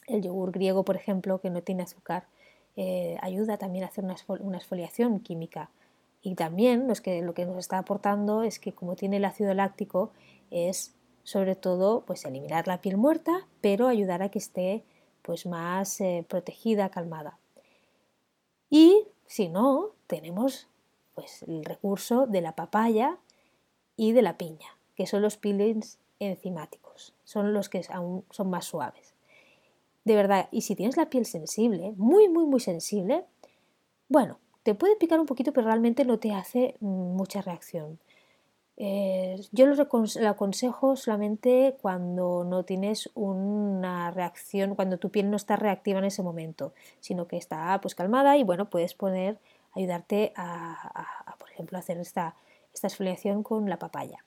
El 0.08 0.24
yogur 0.24 0.52
griego, 0.52 0.84
por 0.84 0.96
ejemplo, 0.96 1.40
que 1.40 1.52
no 1.52 1.62
tiene 1.62 1.84
azúcar, 1.84 2.28
eh, 2.76 3.18
ayuda 3.22 3.58
también 3.58 3.84
a 3.84 3.88
hacer 3.88 4.04
una 4.40 4.58
exfoliación 4.58 5.20
química. 5.20 5.70
Y 6.22 6.36
también 6.36 6.88
lo 6.88 6.94
que, 7.34 7.46
nos 7.46 7.58
está 7.58 7.78
aportando 7.78 8.44
es 8.44 8.60
que 8.60 8.74
como 8.74 8.96
tiene 8.96 9.18
el 9.18 9.26
ácido 9.26 9.54
láctico, 9.54 10.12
es 10.52 10.96
sobre 11.24 11.56
todo 11.56 12.04
pues 12.06 12.26
eliminar 12.26 12.68
la 12.68 12.82
piel 12.82 12.98
muerta, 12.98 13.48
pero 13.62 13.88
ayudar 13.88 14.22
a 14.22 14.30
que 14.30 14.40
esté 14.40 14.84
pues 15.22 15.46
más 15.46 16.02
eh, 16.02 16.26
protegida, 16.28 16.90
calmada. 16.90 17.38
Y 18.70 19.08
si 19.26 19.48
no, 19.48 19.92
tenemos 20.08 20.68
pues 21.16 21.44
el 21.44 21.64
recurso 21.64 22.28
de 22.28 22.42
la 22.42 22.56
papaya 22.56 23.18
y 23.96 24.12
de 24.12 24.22
la 24.22 24.38
piña, 24.38 24.78
que 24.96 25.08
son 25.08 25.22
los 25.22 25.38
peelings 25.38 26.00
enzimáticos, 26.20 27.14
son 27.24 27.54
los 27.54 27.70
que 27.70 27.86
aún 27.90 28.26
son 28.30 28.50
más 28.50 28.66
suaves. 28.66 29.14
De 30.06 30.16
verdad, 30.16 30.50
y 30.52 30.62
si 30.62 30.76
tienes 30.76 30.98
la 30.98 31.10
piel 31.10 31.26
sensible, 31.26 31.94
muy, 31.98 32.30
muy, 32.30 32.46
muy 32.46 32.60
sensible, 32.60 33.26
bueno, 34.08 34.40
te 34.70 34.76
puede 34.76 34.96
picar 34.98 35.20
un 35.20 35.26
poquito, 35.26 35.52
pero 35.52 35.66
realmente 35.66 36.06
no 36.06 36.20
te 36.20 36.32
hace 36.32 36.76
mucha 36.80 37.42
reacción. 37.42 37.98
Eh, 38.78 39.42
yo 39.52 39.66
lo, 39.66 39.82
aconsejo 40.28 40.96
solamente 40.96 41.76
cuando 41.82 42.44
no 42.44 42.64
tienes 42.66 43.10
una 43.16 44.12
reacción, 44.12 44.76
cuando 44.76 45.00
tu 45.00 45.10
piel 45.10 45.32
no 45.32 45.38
está 45.38 45.56
reactiva 45.56 45.98
en 45.98 46.06
ese 46.06 46.22
momento, 46.22 46.72
sino 47.00 47.28
que 47.28 47.38
está 47.38 47.80
pues 47.82 47.96
calmada 47.96 48.38
y 48.38 48.44
bueno, 48.44 48.70
puedes 48.70 48.94
poner, 48.94 49.40
ayudarte 49.72 50.34
a, 50.36 51.36
por 51.40 51.50
ejemplo, 51.50 51.80
hacer 51.80 51.98
esta, 51.98 52.36
esta 52.72 52.86
exfoliación 52.86 53.42
con 53.42 53.68
la 53.72 53.80
papaya. 53.80 54.24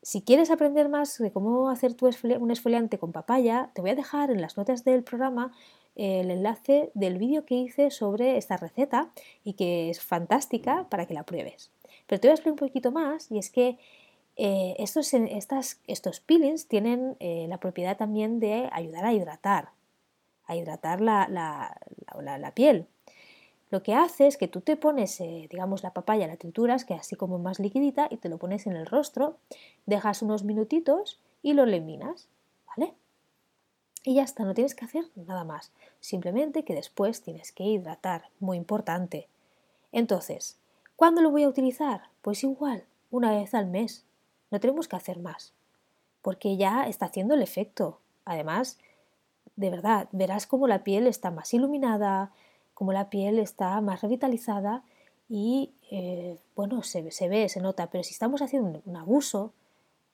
Si 0.00 0.22
quieres 0.22 0.50
aprender 0.50 0.88
más 0.88 1.18
de 1.18 1.30
cómo 1.30 1.68
hacer 1.68 1.92
tu 1.92 2.06
un 2.06 2.50
exfoliante 2.50 2.98
con 2.98 3.12
papaya, 3.12 3.70
te 3.74 3.82
voy 3.82 3.90
a 3.90 3.96
dejar 3.96 4.30
en 4.30 4.40
las 4.40 4.56
notas 4.56 4.82
del 4.82 5.04
programa 5.04 5.52
el 5.96 6.30
enlace 6.30 6.90
del 6.94 7.18
vídeo 7.18 7.44
que 7.44 7.56
hice 7.56 7.90
sobre 7.90 8.36
esta 8.36 8.56
receta 8.56 9.10
y 9.44 9.54
que 9.54 9.90
es 9.90 10.00
fantástica 10.00 10.86
para 10.88 11.06
que 11.06 11.14
la 11.14 11.24
pruebes. 11.24 11.70
Pero 12.06 12.20
te 12.20 12.28
voy 12.28 12.32
a 12.32 12.34
explicar 12.34 12.52
un 12.52 12.68
poquito 12.68 12.92
más 12.92 13.30
y 13.30 13.38
es 13.38 13.50
que 13.50 13.78
eh, 14.42 14.74
estos, 14.78 15.12
estos 15.86 16.20
peelings 16.20 16.66
tienen 16.66 17.16
eh, 17.20 17.46
la 17.48 17.58
propiedad 17.58 17.96
también 17.96 18.40
de 18.40 18.70
ayudar 18.72 19.04
a 19.04 19.12
hidratar, 19.12 19.68
a 20.46 20.56
hidratar 20.56 21.00
la, 21.00 21.28
la, 21.28 22.54
piel. 22.54 22.86
Lo 23.70 23.82
que 23.82 23.94
hace 23.94 24.26
es 24.26 24.38
que 24.38 24.48
tú 24.48 24.62
te 24.62 24.76
pones, 24.76 25.20
eh, 25.20 25.46
digamos, 25.50 25.82
la 25.82 25.92
papaya, 25.92 26.26
la 26.26 26.36
trituras, 26.36 26.86
que 26.86 26.94
así 26.94 27.16
como 27.16 27.38
más 27.38 27.60
liquidita, 27.60 28.08
y 28.10 28.16
te 28.16 28.30
lo 28.30 28.38
pones 28.38 28.66
en 28.66 28.76
el 28.76 28.86
rostro, 28.86 29.36
dejas 29.84 30.22
unos 30.22 30.42
minutitos 30.42 31.20
y 31.42 31.52
lo 31.52 31.64
eliminas, 31.64 32.28
¿vale? 32.28 32.39
Y 34.02 34.14
ya 34.14 34.22
está, 34.22 34.44
no 34.44 34.54
tienes 34.54 34.74
que 34.74 34.84
hacer 34.84 35.04
nada 35.14 35.44
más. 35.44 35.72
Simplemente 36.00 36.64
que 36.64 36.74
después 36.74 37.22
tienes 37.22 37.52
que 37.52 37.64
hidratar, 37.64 38.24
muy 38.38 38.56
importante. 38.56 39.28
Entonces, 39.92 40.58
¿cuándo 40.96 41.20
lo 41.20 41.30
voy 41.30 41.42
a 41.42 41.48
utilizar? 41.48 42.04
Pues 42.22 42.42
igual, 42.42 42.84
una 43.10 43.30
vez 43.32 43.54
al 43.54 43.66
mes. 43.66 44.04
No 44.50 44.58
tenemos 44.58 44.88
que 44.88 44.96
hacer 44.96 45.18
más, 45.18 45.52
porque 46.22 46.56
ya 46.56 46.86
está 46.88 47.06
haciendo 47.06 47.34
el 47.34 47.42
efecto. 47.42 48.00
Además, 48.24 48.78
de 49.56 49.70
verdad, 49.70 50.08
verás 50.12 50.46
cómo 50.46 50.66
la 50.66 50.82
piel 50.82 51.06
está 51.06 51.30
más 51.30 51.52
iluminada, 51.52 52.32
cómo 52.74 52.92
la 52.92 53.10
piel 53.10 53.38
está 53.38 53.80
más 53.80 54.00
revitalizada 54.00 54.82
y, 55.28 55.72
eh, 55.90 56.38
bueno, 56.56 56.82
se, 56.82 57.10
se 57.10 57.28
ve, 57.28 57.48
se 57.48 57.60
nota, 57.60 57.88
pero 57.90 58.02
si 58.02 58.12
estamos 58.12 58.42
haciendo 58.42 58.82
un 58.84 58.96
abuso, 58.96 59.52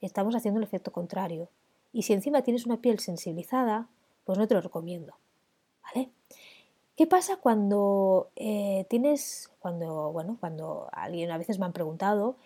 estamos 0.00 0.34
haciendo 0.34 0.58
el 0.58 0.64
efecto 0.64 0.92
contrario. 0.92 1.48
Y 1.96 2.02
si 2.02 2.12
encima 2.12 2.42
tienes 2.42 2.66
una 2.66 2.82
piel 2.82 2.98
sensibilizada, 2.98 3.88
pues 4.24 4.36
no 4.36 4.46
te 4.46 4.52
lo 4.52 4.60
recomiendo. 4.60 5.14
¿Vale? 5.82 6.10
¿Qué 6.94 7.06
pasa 7.06 7.38
cuando 7.38 8.28
eh, 8.36 8.84
tienes, 8.90 9.50
cuando, 9.60 10.12
bueno, 10.12 10.36
cuando 10.38 10.90
alguien 10.92 11.30
a 11.30 11.38
veces 11.38 11.58
me 11.58 11.64
han 11.64 11.72
preguntado 11.72 12.36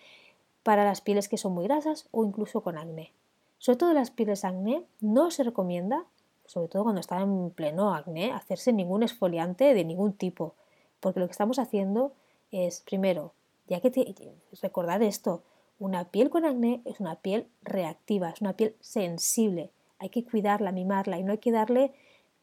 para 0.62 0.84
las 0.84 1.00
pieles 1.00 1.28
que 1.28 1.36
son 1.36 1.52
muy 1.52 1.64
grasas 1.64 2.06
o 2.12 2.24
incluso 2.24 2.60
con 2.60 2.78
acné? 2.78 3.12
Sobre 3.58 3.76
todo 3.78 3.92
las 3.92 4.12
pieles 4.12 4.44
acné 4.44 4.84
no 5.00 5.32
se 5.32 5.42
recomienda, 5.42 6.04
sobre 6.46 6.68
todo 6.68 6.84
cuando 6.84 7.00
están 7.00 7.22
en 7.22 7.50
pleno 7.50 7.92
acné, 7.92 8.30
hacerse 8.30 8.72
ningún 8.72 9.02
exfoliante 9.02 9.74
de 9.74 9.84
ningún 9.84 10.12
tipo, 10.12 10.54
porque 11.00 11.18
lo 11.18 11.26
que 11.26 11.32
estamos 11.32 11.58
haciendo 11.58 12.12
es, 12.52 12.82
primero, 12.82 13.32
ya 13.66 13.80
que 13.80 14.14
recordar 14.62 15.02
esto, 15.02 15.42
una 15.80 16.04
piel 16.04 16.28
con 16.28 16.44
acné 16.44 16.82
es 16.84 17.00
una 17.00 17.16
piel 17.16 17.48
reactiva, 17.62 18.28
es 18.28 18.40
una 18.42 18.52
piel 18.52 18.76
sensible. 18.80 19.70
Hay 19.98 20.10
que 20.10 20.22
cuidarla, 20.22 20.72
mimarla 20.72 21.18
y 21.18 21.24
no 21.24 21.32
hay 21.32 21.38
que 21.38 21.50
darle 21.50 21.92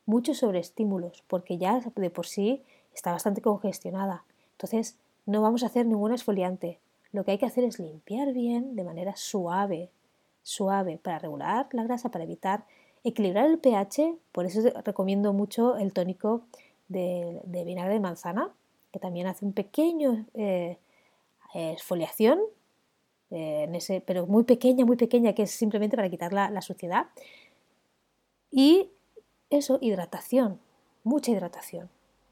muchos 0.05 0.39
sobreestímulos 0.39 1.23
porque 1.27 1.59
ya 1.59 1.79
de 1.95 2.09
por 2.09 2.25
sí 2.25 2.63
está 2.95 3.11
bastante 3.11 3.41
congestionada. 3.41 4.25
Entonces 4.53 4.97
no 5.27 5.43
vamos 5.43 5.61
a 5.61 5.67
hacer 5.67 5.85
ningún 5.85 6.11
exfoliante. 6.11 6.79
Lo 7.11 7.23
que 7.23 7.31
hay 7.31 7.37
que 7.37 7.45
hacer 7.45 7.63
es 7.63 7.77
limpiar 7.77 8.33
bien 8.33 8.75
de 8.75 8.83
manera 8.83 9.15
suave, 9.15 9.91
suave, 10.41 10.97
para 10.97 11.19
regular 11.19 11.67
la 11.73 11.83
grasa, 11.83 12.09
para 12.09 12.23
evitar 12.23 12.65
equilibrar 13.03 13.45
el 13.45 13.59
pH. 13.59 14.15
Por 14.31 14.45
eso 14.45 14.61
recomiendo 14.83 15.31
mucho 15.31 15.77
el 15.77 15.93
tónico 15.93 16.41
de, 16.87 17.39
vinagre 17.45 17.93
de 17.93 17.99
manzana, 17.99 18.51
que 18.91 18.97
también 18.97 19.27
hace 19.27 19.45
un 19.45 19.53
pequeño 19.53 20.25
eh, 20.33 20.79
exfoliación 21.53 22.39
eh, 23.31 23.69
ese, 23.73 24.01
pero 24.01 24.25
muy 24.25 24.43
pequeña, 24.43 24.85
muy 24.85 24.97
pequeña, 24.97 25.33
que 25.33 25.43
es 25.43 25.51
simplemente 25.51 25.95
para 25.95 26.09
quitar 26.09 26.33
la, 26.33 26.61
suciedad. 26.61 27.07
Y 28.51 28.89
eso, 29.49 29.77
hidratación, 29.81 30.59
mucha 31.03 31.31
hidratación. 31.31 31.89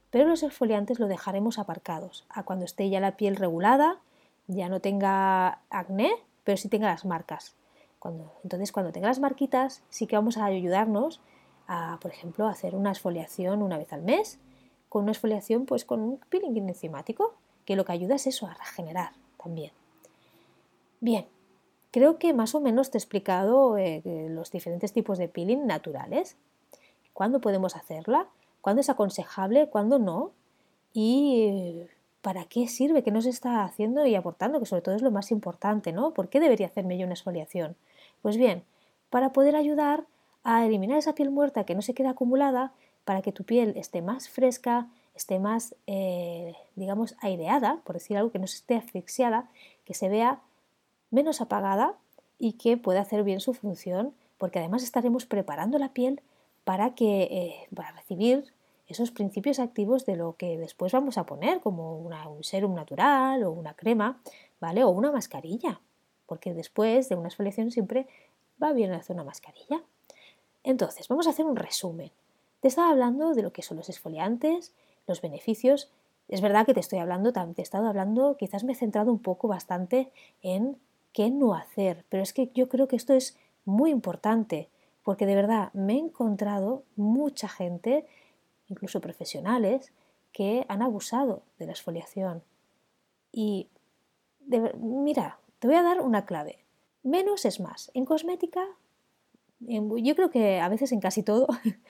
Pero 0.09 0.27
los 0.27 0.43
exfoliantes 0.43 0.99
lo 0.99 1.07
dejaremos 1.07 1.59
aparcados 1.59 2.25
a 2.29 2.43
cuando 2.43 2.65
esté 2.65 2.89
ya 2.89 2.99
la 2.99 3.17
piel 3.17 3.35
regulada, 3.35 3.99
ya 4.47 4.69
no 4.69 4.79
tenga 4.79 5.59
acné, 5.69 6.11
pero 6.43 6.57
sí 6.57 6.69
tenga 6.69 6.87
las 6.87 7.05
marcas. 7.05 7.55
Entonces, 8.43 8.71
cuando 8.71 8.91
tenga 8.91 9.07
las 9.07 9.19
marquitas, 9.19 9.81
sí 9.89 10.05
que 10.05 10.15
vamos 10.15 10.37
a 10.37 10.45
ayudarnos 10.45 11.21
a, 11.67 11.97
por 12.01 12.11
ejemplo, 12.11 12.47
hacer 12.47 12.75
una 12.75 12.91
exfoliación 12.91 13.63
una 13.63 13.79
vez 13.79 13.91
al 13.93 14.03
mes, 14.03 14.39
con 14.89 15.03
una 15.03 15.11
exfoliación 15.11 15.65
pues 15.65 15.85
con 15.85 16.01
un 16.01 16.19
peeling 16.29 16.69
enzimático, 16.69 17.33
que 17.65 17.75
lo 17.75 17.83
que 17.83 17.93
ayuda 17.93 18.15
es 18.15 18.27
eso, 18.27 18.45
a 18.45 18.53
regenerar 18.53 19.13
también. 19.41 19.71
Bien, 20.99 21.25
creo 21.91 22.17
que 22.17 22.33
más 22.33 22.55
o 22.55 22.61
menos 22.61 22.91
te 22.91 22.97
he 22.97 22.99
explicado 22.99 23.77
eh, 23.77 24.01
los 24.29 24.51
diferentes 24.51 24.93
tipos 24.93 25.17
de 25.17 25.27
peeling 25.27 25.65
naturales, 25.65 26.37
cuándo 27.13 27.39
podemos 27.39 27.75
hacerla, 27.75 28.27
cuándo 28.61 28.81
es 28.81 28.89
aconsejable, 28.89 29.69
cuándo 29.69 29.99
no 29.99 30.31
y 30.93 31.45
eh, 31.49 31.89
para 32.21 32.45
qué 32.45 32.67
sirve, 32.67 33.03
qué 33.03 33.11
nos 33.11 33.25
está 33.25 33.63
haciendo 33.63 34.05
y 34.05 34.15
aportando, 34.15 34.59
que 34.59 34.65
sobre 34.65 34.81
todo 34.81 34.95
es 34.95 35.01
lo 35.01 35.11
más 35.11 35.31
importante, 35.31 35.93
¿no? 35.93 36.13
¿Por 36.13 36.29
qué 36.29 36.39
debería 36.39 36.67
hacerme 36.67 36.97
yo 36.97 37.05
una 37.05 37.13
exfoliación? 37.13 37.75
Pues 38.21 38.37
bien, 38.37 38.63
para 39.09 39.31
poder 39.31 39.55
ayudar 39.55 40.05
a 40.43 40.65
eliminar 40.65 40.97
esa 40.97 41.15
piel 41.15 41.29
muerta 41.29 41.65
que 41.65 41.75
no 41.75 41.81
se 41.81 41.93
queda 41.93 42.11
acumulada, 42.11 42.73
para 43.03 43.21
que 43.21 43.31
tu 43.31 43.43
piel 43.43 43.73
esté 43.77 44.01
más 44.01 44.29
fresca, 44.29 44.87
esté 45.15 45.39
más, 45.39 45.75
eh, 45.85 46.55
digamos, 46.75 47.15
aireada, 47.19 47.81
por 47.85 47.93
decir 47.95 48.17
algo, 48.17 48.31
que 48.31 48.39
no 48.39 48.45
esté 48.45 48.75
asfixiada, 48.75 49.49
que 49.85 49.93
se 49.93 50.09
vea 50.09 50.41
menos 51.15 51.41
apagada 51.41 51.95
y 52.37 52.53
que 52.53 52.77
pueda 52.77 53.01
hacer 53.01 53.23
bien 53.23 53.39
su 53.39 53.53
función, 53.53 54.13
porque 54.37 54.59
además 54.59 54.83
estaremos 54.83 55.25
preparando 55.25 55.79
la 55.79 55.93
piel 55.93 56.21
para, 56.63 56.93
que, 56.93 57.23
eh, 57.23 57.67
para 57.73 57.91
recibir 57.91 58.53
esos 58.87 59.11
principios 59.11 59.59
activos 59.59 60.05
de 60.05 60.15
lo 60.15 60.35
que 60.35 60.57
después 60.57 60.91
vamos 60.91 61.17
a 61.17 61.25
poner, 61.25 61.61
como 61.61 61.97
un 61.97 62.43
serum 62.43 62.75
natural 62.75 63.43
o 63.43 63.51
una 63.51 63.73
crema, 63.73 64.21
¿vale? 64.59 64.83
O 64.83 64.89
una 64.89 65.11
mascarilla, 65.11 65.79
porque 66.27 66.53
después 66.53 67.09
de 67.09 67.15
una 67.15 67.29
exfoliación 67.29 67.71
siempre 67.71 68.07
va 68.61 68.73
bien 68.73 68.91
hacer 68.91 69.15
una 69.15 69.23
mascarilla. 69.23 69.81
Entonces, 70.63 71.07
vamos 71.07 71.25
a 71.27 71.31
hacer 71.31 71.45
un 71.45 71.55
resumen. 71.55 72.11
Te 72.59 72.67
estaba 72.67 72.89
hablando 72.89 73.33
de 73.33 73.41
lo 73.41 73.51
que 73.51 73.61
son 73.61 73.77
los 73.77 73.89
exfoliantes, 73.89 74.73
los 75.07 75.21
beneficios. 75.21 75.89
Es 76.27 76.41
verdad 76.41 76.65
que 76.65 76.73
te 76.73 76.79
estoy 76.79 76.99
hablando, 76.99 77.33
te 77.33 77.39
he 77.39 77.61
estado 77.61 77.87
hablando, 77.87 78.37
quizás 78.37 78.63
me 78.63 78.73
he 78.73 78.75
centrado 78.75 79.11
un 79.11 79.19
poco 79.19 79.47
bastante 79.47 80.11
en 80.41 80.77
qué 81.15 81.31
no 81.31 81.55
hacer. 81.55 82.05
Pero 82.09 82.21
es 82.21 82.33
que 82.33 82.51
yo 82.53 82.69
creo 82.69 82.87
que 82.87 82.97
esto 82.97 83.13
es 83.13 83.37
muy 83.63 83.89
importante, 83.89 84.69
porque 85.01 85.25
de 85.25 85.33
verdad 85.33 85.73
me 85.73 85.93
he 85.93 85.97
encontrado 85.97 86.83
mucha 86.97 87.47
gente, 87.47 88.05
incluso 88.67 88.99
profesionales, 89.01 89.93
que 90.33 90.65
han 90.67 90.81
abusado 90.81 91.41
de 91.57 91.67
la 91.67 91.71
exfoliación. 91.71 92.43
Y 93.31 93.69
mira, 94.77 95.39
te 95.59 95.67
voy 95.67 95.77
a 95.77 95.83
dar 95.83 96.01
una 96.01 96.25
clave. 96.25 96.59
Menos 97.01 97.45
es 97.45 97.61
más. 97.61 97.89
En 97.93 98.03
cosmética, 98.03 98.65
yo 99.59 100.15
creo 100.15 100.29
que 100.29 100.59
a 100.59 100.67
veces 100.67 100.91
en 100.91 100.99
casi 100.99 101.23
todo, 101.23 101.47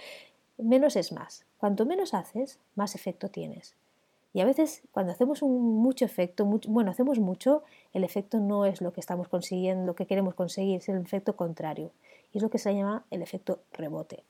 menos 0.60 0.96
es 0.96 1.12
más. 1.12 1.46
Cuanto 1.58 1.88
menos 1.88 2.14
haces, 2.14 2.60
más 2.76 2.94
efecto 2.94 3.30
tienes. 3.30 3.76
Y 4.36 4.42
a 4.42 4.46
veces 4.46 4.82
cuando 4.92 5.14
hacemos 5.14 5.42
un 5.42 5.78
mucho 5.78 6.04
efecto, 6.04 6.44
bueno, 6.68 6.92
hacemos 6.92 7.20
mucho, 7.20 7.64
el 7.94 8.04
efecto 8.04 8.42
no 8.42 8.66
es 8.66 8.82
lo 8.82 8.92
que 8.92 9.00
estamos 9.00 9.30
consiguiendo, 9.30 9.86
lo 9.86 9.96
que 9.96 10.08
queremos 10.08 10.36
conseguir, 10.36 10.76
es 10.76 10.90
el 10.90 10.98
efecto 10.98 11.38
contrario. 11.38 11.92
Y 12.34 12.40
es 12.40 12.44
lo 12.44 12.50
que 12.50 12.58
se 12.58 12.76
llama 12.76 13.06
el 13.12 13.22
efecto 13.22 13.60
rebote. 13.72 14.26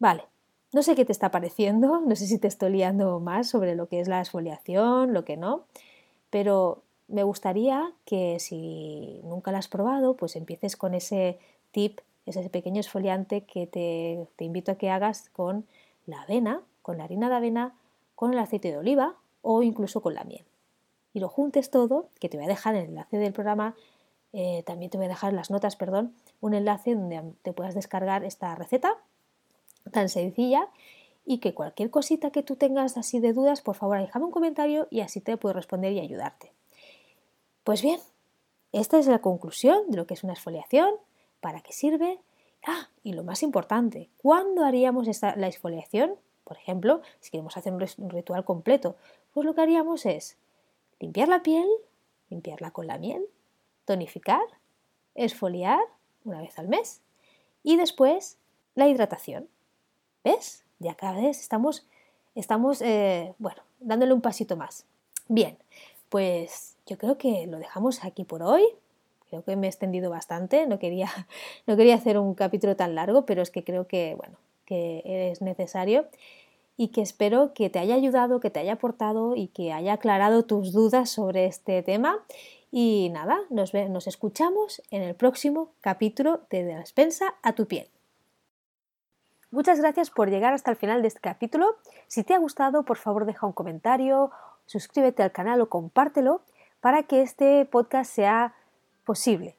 Vale, 0.00 0.24
no 0.72 0.82
sé 0.82 0.96
qué 0.96 1.04
te 1.04 1.12
está 1.12 1.30
pareciendo, 1.30 2.00
no 2.04 2.16
sé 2.16 2.26
si 2.26 2.36
te 2.36 2.48
estoy 2.48 2.72
liando 2.72 3.20
más 3.20 3.48
sobre 3.48 3.76
lo 3.76 3.86
que 3.86 4.00
es 4.00 4.08
la 4.08 4.18
exfoliación, 4.18 5.12
lo 5.12 5.24
que 5.24 5.36
no, 5.36 5.66
pero 6.30 6.82
me 7.06 7.22
gustaría 7.22 7.92
que 8.04 8.40
si 8.40 9.20
nunca 9.22 9.52
la 9.52 9.58
has 9.58 9.68
probado, 9.68 10.16
pues 10.16 10.34
empieces 10.34 10.76
con 10.76 10.94
ese 10.94 11.38
tip, 11.70 12.00
ese 12.26 12.50
pequeño 12.50 12.80
esfoliante 12.80 13.42
que 13.42 13.68
te, 13.68 14.26
te 14.34 14.44
invito 14.44 14.72
a 14.72 14.74
que 14.74 14.90
hagas 14.90 15.30
con 15.30 15.64
la 16.06 16.22
avena, 16.22 16.60
con 16.82 16.98
la 16.98 17.04
harina 17.04 17.28
de 17.28 17.36
avena, 17.36 17.74
con 18.14 18.32
el 18.32 18.38
aceite 18.38 18.70
de 18.70 18.78
oliva 18.78 19.16
o 19.42 19.62
incluso 19.62 20.00
con 20.00 20.14
la 20.14 20.24
miel. 20.24 20.44
Y 21.12 21.20
lo 21.20 21.28
juntes 21.28 21.70
todo, 21.70 22.08
que 22.20 22.28
te 22.28 22.36
voy 22.36 22.46
a 22.46 22.48
dejar 22.48 22.74
el 22.74 22.86
enlace 22.86 23.18
del 23.18 23.32
programa, 23.32 23.74
eh, 24.32 24.64
también 24.66 24.90
te 24.90 24.98
voy 24.98 25.06
a 25.06 25.10
dejar 25.10 25.32
las 25.32 25.50
notas, 25.50 25.76
perdón, 25.76 26.14
un 26.40 26.54
enlace 26.54 26.94
donde 26.94 27.22
te 27.42 27.52
puedas 27.52 27.74
descargar 27.74 28.24
esta 28.24 28.54
receta 28.56 28.96
tan 29.92 30.08
sencilla 30.08 30.68
y 31.24 31.38
que 31.38 31.54
cualquier 31.54 31.90
cosita 31.90 32.30
que 32.30 32.42
tú 32.42 32.56
tengas 32.56 32.96
así 32.96 33.20
de 33.20 33.32
dudas, 33.32 33.62
por 33.62 33.76
favor, 33.76 33.98
déjame 33.98 34.26
un 34.26 34.30
comentario 34.30 34.88
y 34.90 35.00
así 35.00 35.20
te 35.20 35.36
puedo 35.36 35.52
responder 35.52 35.92
y 35.92 36.00
ayudarte. 36.00 36.52
Pues 37.62 37.80
bien, 37.80 38.00
esta 38.72 38.98
es 38.98 39.06
la 39.06 39.20
conclusión 39.20 39.88
de 39.88 39.96
lo 39.96 40.06
que 40.06 40.14
es 40.14 40.24
una 40.24 40.32
exfoliación, 40.32 40.90
para 41.40 41.60
qué 41.60 41.72
sirve. 41.72 42.18
Ah, 42.66 42.88
y 43.02 43.12
lo 43.12 43.22
más 43.22 43.42
importante, 43.42 44.10
¿cuándo 44.16 44.64
haríamos 44.64 45.08
esta, 45.08 45.36
la 45.36 45.46
exfoliación? 45.46 46.16
Por 46.44 46.58
ejemplo, 46.58 47.00
si 47.20 47.30
queremos 47.30 47.56
hacer 47.56 47.72
un 47.72 48.10
ritual 48.10 48.44
completo, 48.44 48.96
pues 49.32 49.46
lo 49.46 49.54
que 49.54 49.62
haríamos 49.62 50.06
es 50.06 50.36
limpiar 51.00 51.28
la 51.28 51.42
piel, 51.42 51.66
limpiarla 52.28 52.70
con 52.70 52.86
la 52.86 52.98
miel, 52.98 53.24
tonificar, 53.84 54.42
esfoliar 55.14 55.80
una 56.24 56.40
vez 56.40 56.58
al 56.58 56.68
mes 56.68 57.00
y 57.62 57.76
después 57.76 58.38
la 58.74 58.88
hidratación. 58.88 59.48
¿Ves? 60.22 60.64
Ya 60.78 60.94
cada 60.94 61.20
vez 61.20 61.40
estamos, 61.40 61.86
estamos 62.34 62.80
eh, 62.82 63.34
bueno, 63.38 63.62
dándole 63.80 64.12
un 64.12 64.20
pasito 64.20 64.56
más. 64.56 64.86
Bien, 65.28 65.58
pues 66.08 66.76
yo 66.86 66.98
creo 66.98 67.18
que 67.18 67.46
lo 67.46 67.58
dejamos 67.58 68.04
aquí 68.04 68.24
por 68.24 68.42
hoy. 68.42 68.64
Creo 69.28 69.42
que 69.42 69.56
me 69.56 69.66
he 69.66 69.70
extendido 69.70 70.10
bastante, 70.10 70.66
no 70.66 70.78
quería, 70.78 71.10
no 71.66 71.76
quería 71.76 71.94
hacer 71.94 72.18
un 72.18 72.34
capítulo 72.34 72.76
tan 72.76 72.94
largo, 72.94 73.24
pero 73.26 73.42
es 73.42 73.50
que 73.50 73.64
creo 73.64 73.86
que, 73.86 74.14
bueno, 74.16 74.36
que 74.64 75.02
es 75.04 75.42
necesario 75.42 76.06
y 76.76 76.88
que 76.88 77.02
espero 77.02 77.52
que 77.54 77.70
te 77.70 77.78
haya 77.78 77.94
ayudado, 77.94 78.40
que 78.40 78.50
te 78.50 78.60
haya 78.60 78.74
aportado 78.74 79.36
y 79.36 79.48
que 79.48 79.72
haya 79.72 79.94
aclarado 79.94 80.44
tus 80.44 80.72
dudas 80.72 81.10
sobre 81.10 81.46
este 81.46 81.82
tema. 81.82 82.24
Y 82.72 83.10
nada, 83.12 83.38
nos, 83.50 83.72
escuchamos 84.06 84.82
en 84.90 85.02
el 85.02 85.14
próximo 85.14 85.70
capítulo 85.80 86.40
de 86.50 86.64
la 86.64 86.78
despensa 86.80 87.34
a 87.42 87.52
tu 87.52 87.66
piel. 87.66 87.88
Muchas 89.52 89.78
gracias 89.78 90.10
por 90.10 90.30
llegar 90.30 90.52
hasta 90.52 90.72
el 90.72 90.76
final 90.76 91.00
de 91.00 91.08
este 91.08 91.20
capítulo. 91.20 91.76
Si 92.08 92.24
te 92.24 92.34
ha 92.34 92.38
gustado, 92.38 92.82
por 92.82 92.96
favor 92.96 93.26
deja 93.26 93.46
un 93.46 93.52
comentario, 93.52 94.32
suscríbete 94.66 95.22
al 95.22 95.30
canal 95.30 95.60
o 95.60 95.68
compártelo 95.68 96.42
para 96.80 97.04
que 97.04 97.22
este 97.22 97.64
podcast 97.66 98.12
sea 98.12 98.54
posible. 99.04 99.54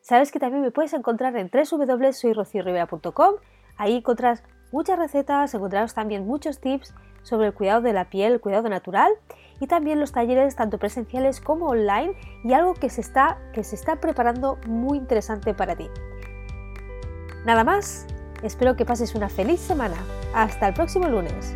Sabes 0.00 0.32
que 0.32 0.40
también 0.40 0.62
me 0.62 0.72
puedes 0.72 0.94
encontrar 0.94 1.36
en 1.36 1.50
www.soyrocirrivera.com. 1.52 3.34
Ahí 3.78 3.96
encontrarás 3.96 4.42
muchas 4.70 4.98
recetas, 4.98 5.54
encontrarás 5.54 5.94
también 5.94 6.26
muchos 6.26 6.60
tips 6.60 6.94
sobre 7.22 7.46
el 7.46 7.54
cuidado 7.54 7.80
de 7.80 7.92
la 7.92 8.10
piel, 8.10 8.34
el 8.34 8.40
cuidado 8.40 8.68
natural 8.68 9.12
y 9.60 9.66
también 9.66 10.00
los 10.00 10.12
talleres 10.12 10.56
tanto 10.56 10.78
presenciales 10.78 11.40
como 11.40 11.66
online 11.66 12.12
y 12.44 12.52
algo 12.52 12.74
que 12.74 12.90
se 12.90 13.00
está, 13.00 13.38
que 13.52 13.64
se 13.64 13.74
está 13.76 13.96
preparando 13.96 14.58
muy 14.66 14.98
interesante 14.98 15.54
para 15.54 15.76
ti. 15.76 15.88
Nada 17.44 17.64
más, 17.64 18.06
espero 18.42 18.76
que 18.76 18.84
pases 18.84 19.14
una 19.14 19.28
feliz 19.28 19.60
semana. 19.60 19.96
Hasta 20.34 20.68
el 20.68 20.74
próximo 20.74 21.08
lunes. 21.08 21.54